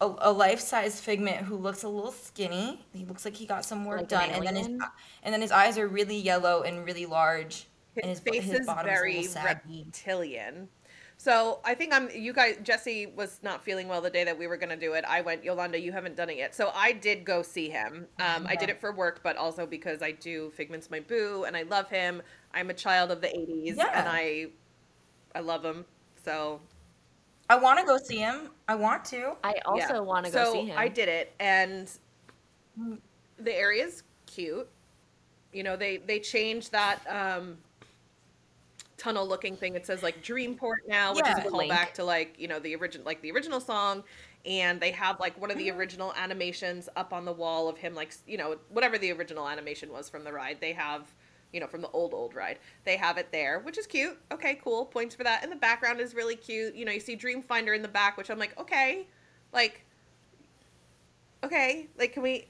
[0.00, 2.84] a, a life-size figment who looks a little skinny.
[2.92, 4.66] He looks like he got some work Like done, an and then his
[5.22, 7.68] and then his eyes are really yellow and really large,
[8.02, 9.86] and His his, face his is bottom's a very little saggy.
[9.86, 10.68] reptilian.
[11.16, 12.10] So I think I'm.
[12.10, 14.94] You guys, Jesse was not feeling well the day that we were going to do
[14.94, 15.04] it.
[15.08, 16.54] I went, Yolanda, you haven't done it yet.
[16.54, 18.06] So I did go see him.
[18.18, 21.56] Um, I did it for work, but also because I do Figment's my boo, and
[21.56, 22.20] I love him.
[22.52, 23.90] I'm a child of the '80s, Yeah.
[23.94, 24.46] and I,
[25.34, 25.84] I love him.
[26.24, 26.60] So
[27.48, 28.50] I want to go see him.
[28.68, 29.36] I want to.
[29.44, 30.00] I also yeah.
[30.00, 30.78] want to go so see him.
[30.78, 31.90] I did it, and
[33.38, 34.68] the area's cute.
[35.52, 37.58] You know, they they changed that um,
[39.04, 39.74] tunnel looking thing.
[39.74, 41.38] It says like Dreamport now, which Yeah.
[41.38, 41.70] is a Link.
[41.72, 44.04] callback to like you know the original like the original song.
[44.46, 45.78] And they have like one of the mm-hmm.
[45.78, 49.92] original animations up on the wall of him, like you know whatever the original animation
[49.92, 50.58] was from the ride.
[50.60, 51.14] They have
[51.52, 52.58] you know from the old old ride.
[52.84, 54.18] They have it there, which is cute.
[54.32, 54.86] Okay, cool.
[54.86, 55.42] Points for that.
[55.42, 56.74] And the background is really cute.
[56.74, 59.06] You know, you see Dreamfinder in the back, which I'm like, okay,
[59.52, 59.84] like
[61.44, 62.46] okay like can we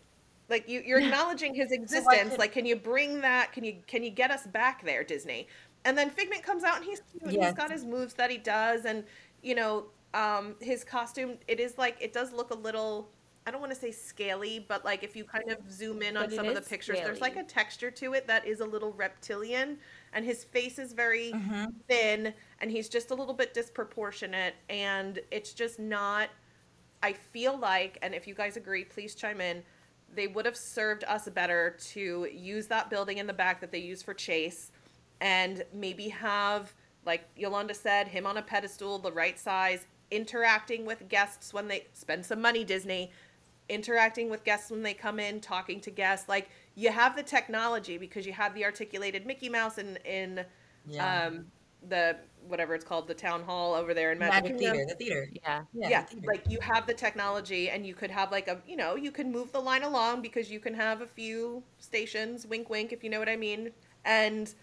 [0.48, 4.02] like you you're acknowledging his existence could- like can you bring that can you can
[4.02, 5.48] you get us back there disney
[5.84, 7.54] and then figment comes out and he's cute and he's Yes.
[7.54, 9.04] got his moves that he does and
[9.42, 13.10] you know um his costume it is like it does look a little
[13.46, 16.24] i don't want to say scaly but like if you kind of zoom in on
[16.24, 18.92] But some of the pictures there's like a texture to it that is a little
[18.92, 19.78] reptilian
[20.12, 21.64] and his face is very Mm-hmm.
[21.88, 26.28] thin and he's just a little bit disproportionate and it's just not
[27.02, 29.62] I feel like, and if you guys agree, please chime in.
[30.14, 33.78] They would have served us better to use that building in the back that they
[33.80, 34.70] use for Chase
[35.20, 36.72] and maybe have,
[37.06, 41.86] like Yolanda said, him on a pedestal, the right size, interacting with guests when they
[41.92, 43.10] spend some money, Disney,
[43.68, 46.28] interacting with guests when they come in, talking to guests.
[46.28, 50.44] Like you have the technology because you have the articulated Mickey Mouse in, in
[50.86, 51.26] Yeah.
[51.26, 51.46] um,
[51.88, 55.28] the whatever it's called, the town hall over there in Magic, Magic Theater, the theater.
[55.42, 55.62] yeah.
[55.72, 56.26] Yeah, yeah, the theater.
[56.26, 59.32] like you have the technology and you could have like a you know you can
[59.32, 63.08] move the line along because you can have a few stations wink wink if you
[63.10, 63.70] know what i mean
[64.04, 64.54] and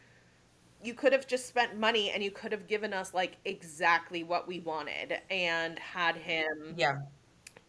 [0.83, 4.47] you could have just spent money and you could have given us like exactly what
[4.47, 6.97] we wanted and had him yeah.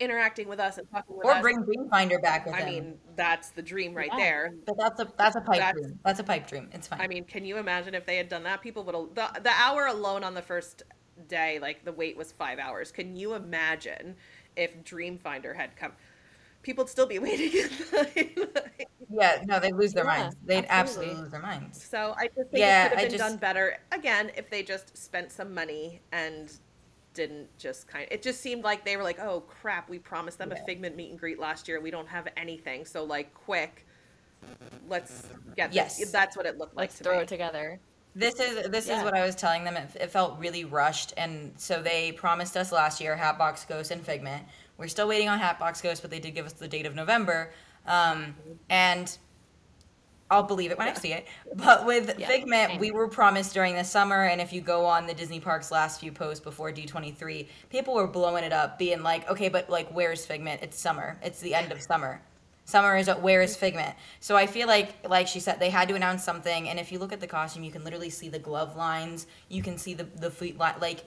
[0.01, 2.69] interacting with us and talking with Or us bring Dreamfinder back with i him.
[2.69, 4.25] mean that's the dream right Yeah.
[4.25, 5.99] there But that's a that's a pipe That's- dream.
[6.05, 6.69] That's a pipe dream.
[6.73, 7.01] It's fine.
[7.01, 8.63] I mean, can you imagine if they had done that?
[8.63, 10.83] People would have the, the hour alone on the first
[11.29, 12.91] day, like the wait was five hours.
[12.91, 14.17] Can you imagine
[14.57, 15.93] if Dreamfinder had come?
[16.63, 18.49] People'd still be waiting in line.
[19.11, 20.37] yeah, no, they lose their Yeah, minds.
[20.45, 21.11] They'd absolutely.
[21.11, 21.23] absolutely.
[21.23, 21.83] lose their minds.
[21.85, 23.79] so I just think Yeah, it could I have been just- done better.
[23.93, 26.53] Again, if they just spent some money and
[27.15, 30.39] didn't just kind of, it just seemed like they were like, oh crap, we promised
[30.39, 30.63] them Yeah.
[30.63, 31.81] a Figment meet and greet last year.
[31.81, 32.87] We don't have anything.
[32.87, 33.87] So like, quick,
[34.89, 35.99] let's get Yes.
[35.99, 36.11] this.
[36.11, 37.23] That's what it looked like Let's to throw me.
[37.23, 37.79] it together.
[38.15, 39.75] This is this is what I was telling them.
[39.75, 44.05] It, it felt really rushed, and so they promised us last year Hatbox Ghost and
[44.05, 44.45] Figment.
[44.83, 47.53] We're still waiting on Hatbox Ghost, but they did give us the date of November,
[47.87, 48.35] um,
[48.69, 49.17] and
[50.29, 51.29] I'll believe it when I see it.
[51.55, 55.07] But with Yeah, Figment, we were promised during the summer, and if you go on
[55.07, 59.31] the Disney Parks last few posts before D23, people were blowing it up, being like,
[59.31, 60.65] "Okay, but like, where's Figment?
[60.65, 61.17] It's summer.
[61.23, 62.21] It's the end of summer."
[62.65, 63.95] Summer is where is Figment?
[64.19, 66.69] So I feel like, like she said, they had to announce something.
[66.69, 69.29] And if you look at the costume, you can literally see the glove lines.
[69.49, 70.75] You can see the the feet line.
[70.81, 71.05] Like,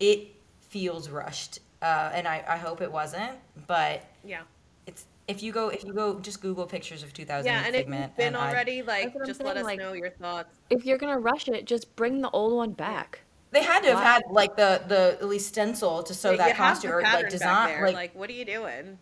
[0.00, 0.28] it
[0.60, 1.58] feels rushed.
[1.82, 3.32] Uh, and I, I hope it wasn't.
[3.66, 4.42] But Yeah.
[4.86, 7.82] it's if you go if you go just Google pictures of 2000 Yeah, and if
[7.82, 8.02] Figment.
[8.02, 10.10] you've been and I- already, like, That's what I'm just let us like- know your
[10.10, 10.56] thoughts.
[10.70, 13.20] If you're gonna rush it, just bring the old one back.
[13.50, 14.04] they had to have Why?
[14.04, 17.22] had like the the at least stencil to sew Yeah, that costume or pattern like
[17.24, 17.86] back design there.
[17.86, 18.98] like, Like, what are you doing?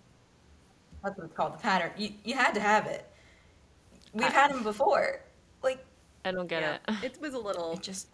[1.03, 1.91] that's what it's called the pattern.
[1.97, 3.05] You you had to have it.
[4.13, 5.21] We've had them before.
[5.63, 5.85] Like
[6.25, 7.05] I don't get yeah, it.
[7.17, 7.73] it was a little.
[7.73, 8.09] it just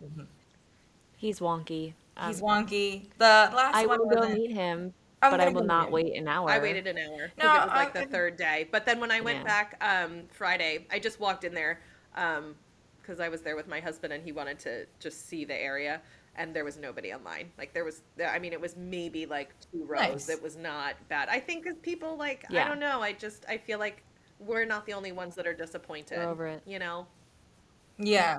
[1.17, 1.95] He's wonky.
[2.17, 3.09] Um, he's wonky.
[3.19, 5.67] The last I one will go wasn't- meet him, I'm but I gonna will go
[5.67, 5.93] not meet him.
[5.93, 6.51] wait an hour.
[6.51, 7.29] I waited an hour.
[7.29, 8.69] 'cause No, it was like I- the third day.
[8.71, 9.45] But then when I went Yeah.
[9.45, 11.81] back um, Friday, I just walked in there
[12.15, 16.01] because I was there with my husband and he wanted to just see the area.
[16.35, 17.53] and there was nobody online.
[17.59, 20.01] Like there was, I mean, it was maybe like two rows.
[20.01, 20.29] Nice.
[20.31, 21.29] It was not bad.
[21.29, 22.69] I think because people like, I Yeah.
[22.69, 23.03] don't know.
[23.03, 24.03] I just, I feel like
[24.41, 26.17] we're not the only ones that are disappointed.
[26.17, 26.63] We're over it.
[26.65, 27.07] You know,
[27.99, 28.39] Yeah.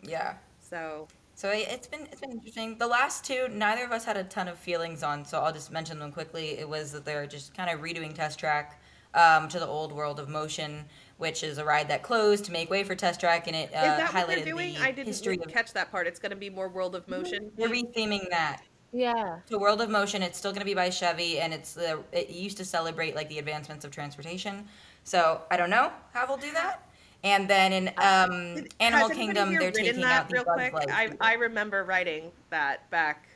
[0.00, 0.36] Yeah.
[0.60, 1.08] so
[1.40, 2.76] So it- it's been it's been interesting.
[2.76, 5.70] The last two, neither of us had a ton of feelings on, so I'll just
[5.70, 6.58] mention them quickly.
[6.58, 8.78] It was that they're just kind of redoing Test Track
[9.14, 10.84] um, to the old World of Motion,
[11.16, 13.78] which is a ride that closed to make way for Test Track, and it uh,
[13.78, 14.74] is that what highlighted they're doing?
[14.74, 15.48] the I didn't history of.
[15.48, 16.06] catch that part.
[16.06, 17.50] It's going to be more World of Motion.
[17.56, 18.60] They're retheming that.
[18.92, 19.38] Yeah.
[19.46, 22.28] To World of Motion, it's still going to be by Chevy, and it's the it
[22.28, 24.68] used to celebrate like the advancements of transportation.
[25.04, 26.86] So I don't know how they'll do that.
[27.22, 30.88] And then in um, Did- Animal Kingdom, they're taking that out the real Bug's quick.
[30.88, 31.16] Life.
[31.20, 31.32] I.
[31.32, 33.28] I remember writing that back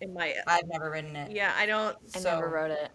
[0.00, 0.34] in my.
[0.46, 1.32] I've never written it.
[1.32, 1.96] Yeah, I don't.
[2.14, 2.90] I So- never wrote it.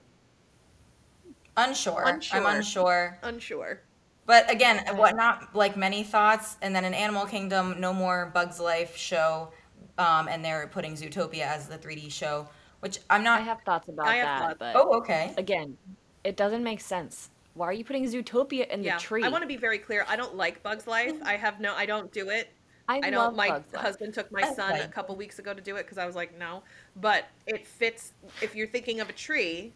[1.56, 2.04] Unsure.
[2.06, 2.39] Unsure.
[2.39, 3.17] I'm unsure.
[3.23, 3.82] Unsure.
[4.28, 8.60] But again, what not like many thoughts, and then in Animal Kingdom, no more Bugs
[8.60, 9.52] Life show,
[9.97, 12.47] um, and they're putting Zootopia as the 3D show,
[12.82, 13.39] which I'm not.
[13.39, 14.60] I have thoughts about I have that, thoughts.
[14.60, 15.34] but oh, okay.
[15.38, 15.78] again,
[16.23, 17.32] it doesn't make sense.
[17.58, 19.24] Why are you putting Zootopia in yeah, the tree?
[19.24, 20.06] I want to be very clear.
[20.08, 21.15] I don't like Bugs Life.
[21.24, 21.74] I have no.
[21.76, 22.54] I don't do it.
[22.88, 23.36] I, I love don't.
[23.36, 23.82] My Bugs Life.
[23.82, 26.15] husband took my That's son a couple weeks ago to do it because I was
[26.15, 26.63] like, no.
[26.96, 28.13] But it fits.
[28.41, 29.74] If you're thinking of a tree,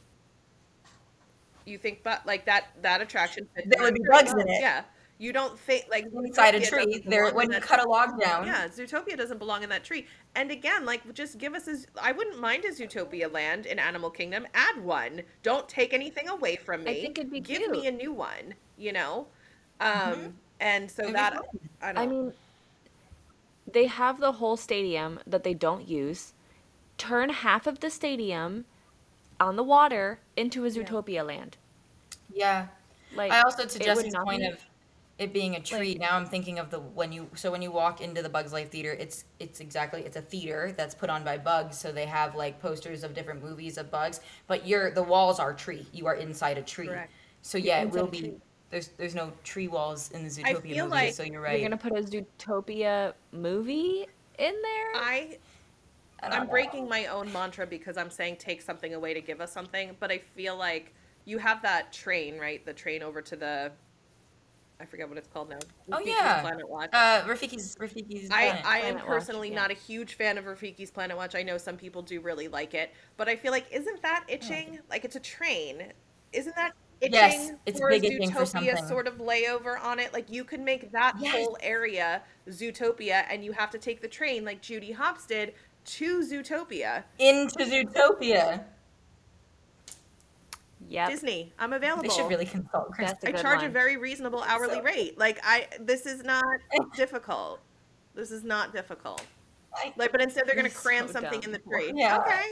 [1.66, 3.48] you think, but like that that attraction.
[3.56, 4.10] Fits There would be tree.
[4.12, 4.62] bugs in it.
[4.62, 4.84] Yeah,
[5.22, 8.48] you don't think like Inside a tree, there when you that cut a log down.
[8.48, 10.08] Yeah, Zootopia doesn't belong in that tree.
[10.34, 11.78] And again, like, just give us a.
[12.02, 14.48] I wouldn't mind a Zootopia land in Animal Kingdom.
[14.56, 15.22] Add one.
[15.44, 16.92] Don't take anything away from me.
[16.92, 17.70] I think it'd be give cute.
[17.70, 18.56] me a new one.
[18.80, 19.28] You know,
[19.80, 21.40] um, and so It'd that.
[21.84, 21.98] I don't.
[22.00, 22.34] I mean,
[23.72, 26.34] they have the whole stadium that they don't use.
[26.98, 28.66] Turn half of the stadium
[29.40, 31.58] on the water into a Zootopia land.
[32.34, 32.68] Yeah.
[33.16, 34.60] Like I also, it to would Jessie's point be- of
[35.22, 38.02] it being a tree, now I'm thinking of the when you so when you walk
[38.02, 41.38] into the Bugs Life Theater, it's it's exactly it's a theater that's put on by
[41.38, 45.40] Bugs, so they have like posters of different movies of Bugs, but you're the walls
[45.40, 45.86] are tree.
[45.94, 46.88] You are inside a tree.
[46.88, 47.12] Correct.
[47.44, 48.20] So yeah, it will be.
[48.20, 48.34] tree.
[48.72, 51.60] There's there's no tree walls in the I Zootopia feel movie, like so you're right.
[51.60, 54.08] You're gonna put a Zootopia movie
[54.40, 54.92] in there.
[54.96, 55.38] I
[56.24, 56.50] I'm know.
[56.50, 60.12] breaking my own mantra because I'm saying take something away to give us something, but
[60.12, 60.94] I feel like
[61.26, 62.66] you have that train, right?
[62.66, 63.72] The train over to the
[64.82, 65.60] I forget what it's called now.
[65.92, 66.42] Oh, yeah.
[66.42, 66.90] Planet Watch.
[66.92, 68.30] Uh, Rafiki's Rafiki's.
[68.32, 68.66] I, Planet.
[68.66, 69.56] I am Planet Watch, personally yeah.
[69.56, 71.36] not a huge fan of Rafiki's Planet Watch.
[71.36, 74.80] I know some people do really like it, but I feel like isn't that itching?
[74.90, 75.84] Like it's a train.
[76.34, 78.76] Isn't that itching Yes, it's for big itching for something.
[78.88, 80.14] sort of layover on it?
[80.14, 81.34] Like you could make that Yes.
[81.36, 86.22] whole area Zootopia and you have to take the train like Judy Hopps did to
[86.24, 87.04] Zootopia.
[87.20, 88.64] into Zootopia.
[90.92, 91.10] Yep.
[91.10, 92.04] Disney, I'm available.
[92.04, 93.12] They should really consult Chris.
[93.12, 95.18] That's a I good charge a very reasonable hourly So- rate.
[95.18, 96.44] Like I this is not
[96.96, 97.60] difficult.
[98.14, 99.26] This is not difficult.
[99.98, 101.44] Like but instead they're going to cram so something dumb.
[101.46, 101.92] in the tree.
[101.96, 102.20] Yeah.
[102.20, 102.44] Okay.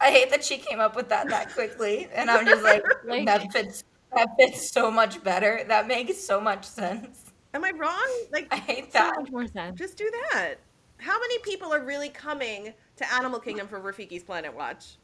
[0.00, 3.26] I hate that she came up with that that quickly, and I'm just like, Like-
[3.26, 3.84] that fits.
[4.14, 5.64] That fits so much better.
[5.68, 7.32] That makes so much sense.
[7.54, 8.10] Am I wrong?
[8.30, 9.14] Like, I hate so that.
[9.18, 9.78] much more sense.
[9.78, 10.56] just do that.
[10.98, 14.96] How many people are really coming to Animal Kingdom for Rafiki's Planet Watch?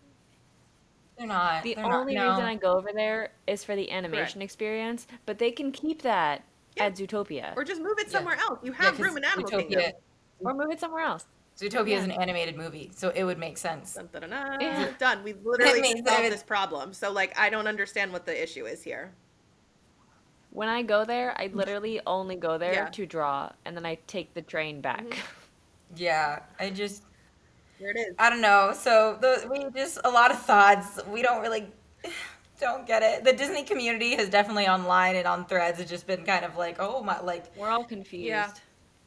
[1.18, 1.62] They're not.
[1.64, 2.30] The they're only not, no.
[2.30, 6.44] reason I go over there is for the animation experience, but they can keep that
[6.76, 6.84] Yeah.
[6.84, 8.12] at Zootopia Or just move it Yeah.
[8.12, 8.60] somewhere else.
[8.62, 9.92] You Yeah, room in Animal Zootopia, Kingdom.
[10.40, 11.26] or move it somewhere else.
[11.56, 13.94] Zootopia is an animated movie, so it would make sense.
[13.94, 14.60] Dun, dun, dun, dun.
[14.60, 14.90] Yeah.
[14.98, 15.24] Done.
[15.24, 16.92] We've literally solved it- this problem.
[16.92, 19.12] So, like, I don't understand what the issue is here.
[20.50, 22.88] When I go there, I literally only go there Yeah.
[22.90, 25.04] to draw, and then I take the train back.
[25.04, 25.20] Mm-hmm.
[25.96, 27.02] Yeah, I just,
[27.78, 28.14] Here it is.
[28.18, 28.72] I don't know.
[28.76, 31.00] So the, we just a lot of thoughts.
[31.08, 31.68] We don't really
[32.60, 33.24] don't get it.
[33.24, 36.76] The Disney community has definitely online and on threads has just been kind of like,
[36.80, 38.26] oh my, like We're all confused.
[38.26, 38.50] Yeah.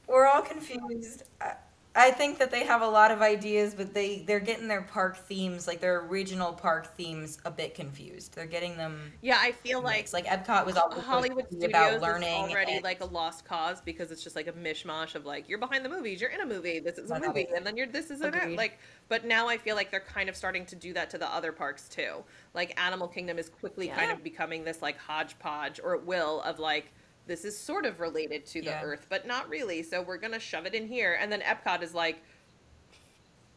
[0.07, 1.23] we're all confused.
[1.41, 1.53] I,
[1.93, 5.17] I think that they have a lot of ideas, but they they're getting their park
[5.17, 8.33] themes, like their original park themes, a bit confused.
[8.33, 9.11] They're getting them.
[9.21, 10.13] Yeah, I feel like mixed.
[10.13, 12.29] like Epcot was always Hollywood Studios about learning.
[12.29, 15.59] already and- like a lost cause because it's just like a mishmash of like you're
[15.59, 18.09] behind the movies, you're in a movie, this is a movie, and then you're this
[18.09, 18.57] is a Agreed.
[18.57, 18.79] like.
[19.09, 21.51] But now I feel like they're kind of starting to do that to the other
[21.51, 22.23] parks too.
[22.53, 23.97] Like Animal Kingdom is quickly Yeah.
[23.97, 26.93] kind of becoming this like hodgepodge, or it will of like
[27.27, 28.83] this is sort of related to the Yeah.
[28.83, 29.83] Earth, but not really.
[29.83, 32.21] So we're gonna shove it in here, and then Epcot is like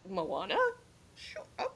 [0.08, 0.56] Moana.
[1.16, 1.44] Sure.
[1.58, 1.72] Oh,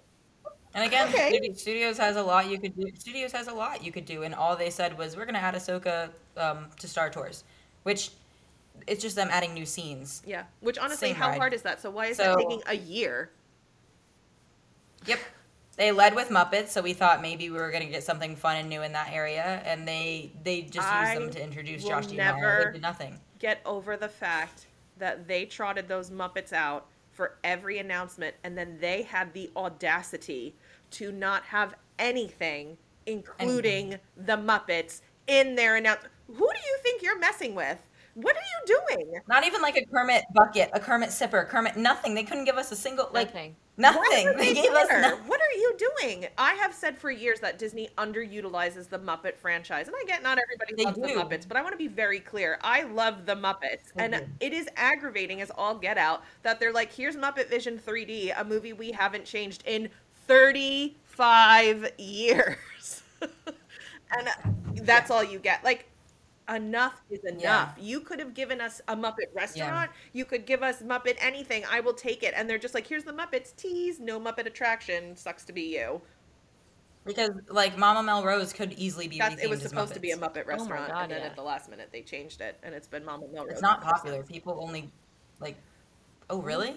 [0.75, 1.53] And again, Okay.
[1.55, 2.91] Studios has a lot you could do.
[2.97, 5.55] Studios has a lot you could do, and all they said was we're gonna add
[5.55, 7.43] Ahsoka um, to Star Tours,
[7.85, 8.11] which
[8.87, 10.23] it's just them adding new scenes.
[10.27, 10.45] yeah.
[10.61, 11.39] Which honestly, Same how ride.
[11.39, 11.81] hard is that?
[11.81, 13.31] So why is So- that taking a year?
[15.07, 15.19] Yep.
[15.79, 18.69] They led with Muppets, so we thought maybe we were gonna get something fun and
[18.69, 22.65] new in that area, and they they just I used them to introduce Josh Duhamel.
[22.67, 23.19] They did nothing.
[23.39, 24.67] get over the fact
[24.99, 30.55] that they trotted those Muppets out for every announcement, and then they had the audacity
[30.91, 32.77] to not have anything,
[33.07, 36.13] including the Muppets, in their announcement.
[36.27, 37.79] Who do you think you're messing with?
[38.21, 39.21] What are you doing?
[39.29, 42.15] Not even like a Kermit bucket, a Kermit sipper, Kermit nothing.
[42.15, 43.55] They couldn't give us a single like Nothing.
[43.77, 44.01] nothing.
[44.27, 45.29] Why would They gave us nothing.
[45.29, 46.27] What are you doing?
[46.37, 50.37] I have said for years that Disney underutilizes the Muppet franchise, and I get not
[50.39, 51.07] everybody They loves the.
[51.15, 52.59] Muppets, but I want to be very clear.
[52.63, 54.27] I love the Muppets, They and do.
[54.41, 58.43] it is aggravating as all get out that they're like, "Here's Muppet Vision 3D, a
[58.45, 59.91] movie we haven't changed in
[60.27, 64.29] 35 years," and
[64.87, 65.63] that's all you get.
[65.63, 65.87] Like.
[66.49, 67.75] Enough is enough.
[67.79, 69.91] You could have given us a Muppet restaurant.
[70.13, 71.65] You could give us Muppet anything.
[71.71, 72.33] I will take it.
[72.35, 73.55] And they're just like, here's the Muppets.
[73.55, 75.15] Tease, no Muppet attraction.
[75.15, 76.01] Sucks to be you.
[77.05, 80.45] Because like Mama Melrose could easily be That's, it was supposed to be a Muppet
[80.45, 81.27] oh restaurant, God, and then yeah.
[81.27, 83.53] at the last minute they changed it, and it's been Mama Melrose.
[83.53, 84.23] It's not popular.
[84.23, 84.91] People only
[85.41, 85.57] like.
[86.29, 86.47] Oh hmm?
[86.47, 86.77] really?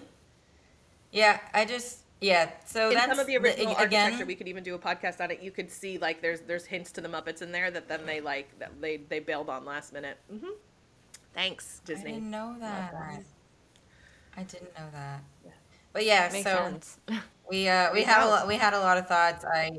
[1.10, 2.50] Yeah, I just yeah.
[2.64, 4.04] So In that's some of the the- original again.
[4.04, 5.40] architecture, we could even do a podcast on it.
[5.42, 8.20] You could see like there's there's hints to the Muppets in there that then they
[8.20, 10.16] like that they they bailed on last minute.
[10.32, 10.46] Mm-hmm.
[11.34, 12.12] Thanks I Disney.
[12.12, 12.92] didn't know that.
[12.92, 13.22] that.
[14.36, 15.22] I didn't know that.
[15.92, 16.98] But yeah, Makes so sense.
[17.50, 19.44] we uh we It had a lot, we had a lot of thoughts.
[19.44, 19.72] I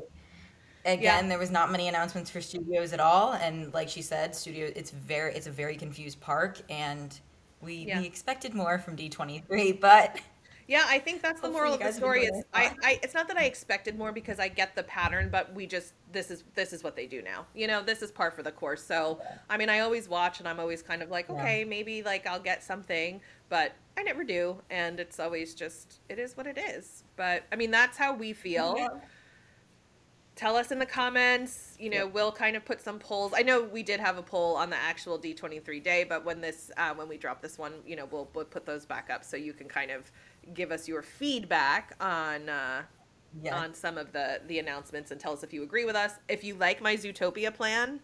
[0.84, 1.28] again Yeah.
[1.28, 4.90] there was not many announcements for studios at all, and like she said, studio it's
[4.90, 7.18] very it's a very confused park, and
[7.60, 8.00] we Yeah.
[8.00, 10.20] we expected more from D twenty three, but
[10.66, 12.24] Yeah, I think that's the Hopefully moral of the story.
[12.24, 12.44] Is.
[12.54, 15.66] I, I it's not that I expected more because I get the pattern, but we
[15.66, 17.46] just this is this is what they do now.
[17.54, 18.82] You know, this is par for the course.
[18.82, 21.34] So I mean, I always watch and I'm always kind of like, Yeah.
[21.36, 26.18] okay, maybe like I'll get something, but I never do, and it's always just it
[26.18, 27.04] is what it is.
[27.16, 28.74] But I mean, that's how we feel.
[28.78, 28.88] Yeah.
[30.36, 31.76] Tell us in the comments.
[31.78, 33.32] You know, we'll kind of put some polls.
[33.36, 36.72] I know we did have a poll on the actual D23 day, but when this
[36.76, 39.36] uh, when we drop this one, you know, we'll we'll put those back up so
[39.36, 40.10] you can kind of
[40.52, 42.82] give us your feedback on uh,
[43.42, 43.56] yeah.
[43.56, 46.12] on some of the the announcements and tell us if you agree with us.
[46.28, 48.00] If you like my Zootopia plan,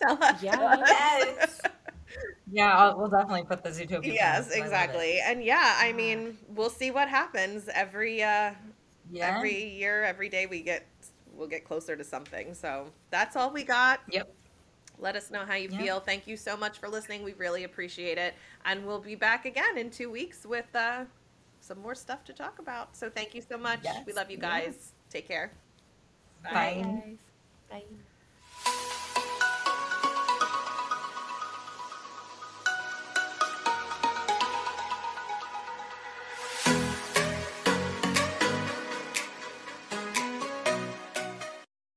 [0.00, 0.42] tell us.
[0.42, 0.82] Yeah.
[0.86, 1.60] Yes.
[2.50, 4.14] yeah, I'll, we'll definitely put the Zootopia.
[4.14, 4.72] Yes, plans.
[4.72, 5.04] I love it.
[5.06, 5.20] exactly.
[5.20, 8.52] And yeah, I mean, we'll see what happens every uh
[9.10, 9.36] Yeah.
[9.36, 10.86] every year, every day we get
[11.32, 12.54] we'll get closer to something.
[12.54, 14.00] So, that's all we got.
[14.10, 14.32] Yep.
[14.98, 15.78] Let us know how you Yeah.
[15.78, 16.00] feel.
[16.00, 17.22] Thank you so much for listening.
[17.22, 18.34] We really appreciate it.
[18.64, 21.04] And we'll be back again in 2 weeks with uh
[21.60, 22.94] some more stuff to talk about.
[22.96, 23.80] So, thank you so much.
[23.84, 24.04] Yes.
[24.06, 24.60] We love you Yeah.
[24.66, 24.92] guys.
[25.10, 25.50] Take care.
[26.42, 26.82] Bye.
[27.70, 27.82] Guys.
[28.64, 28.84] Bye.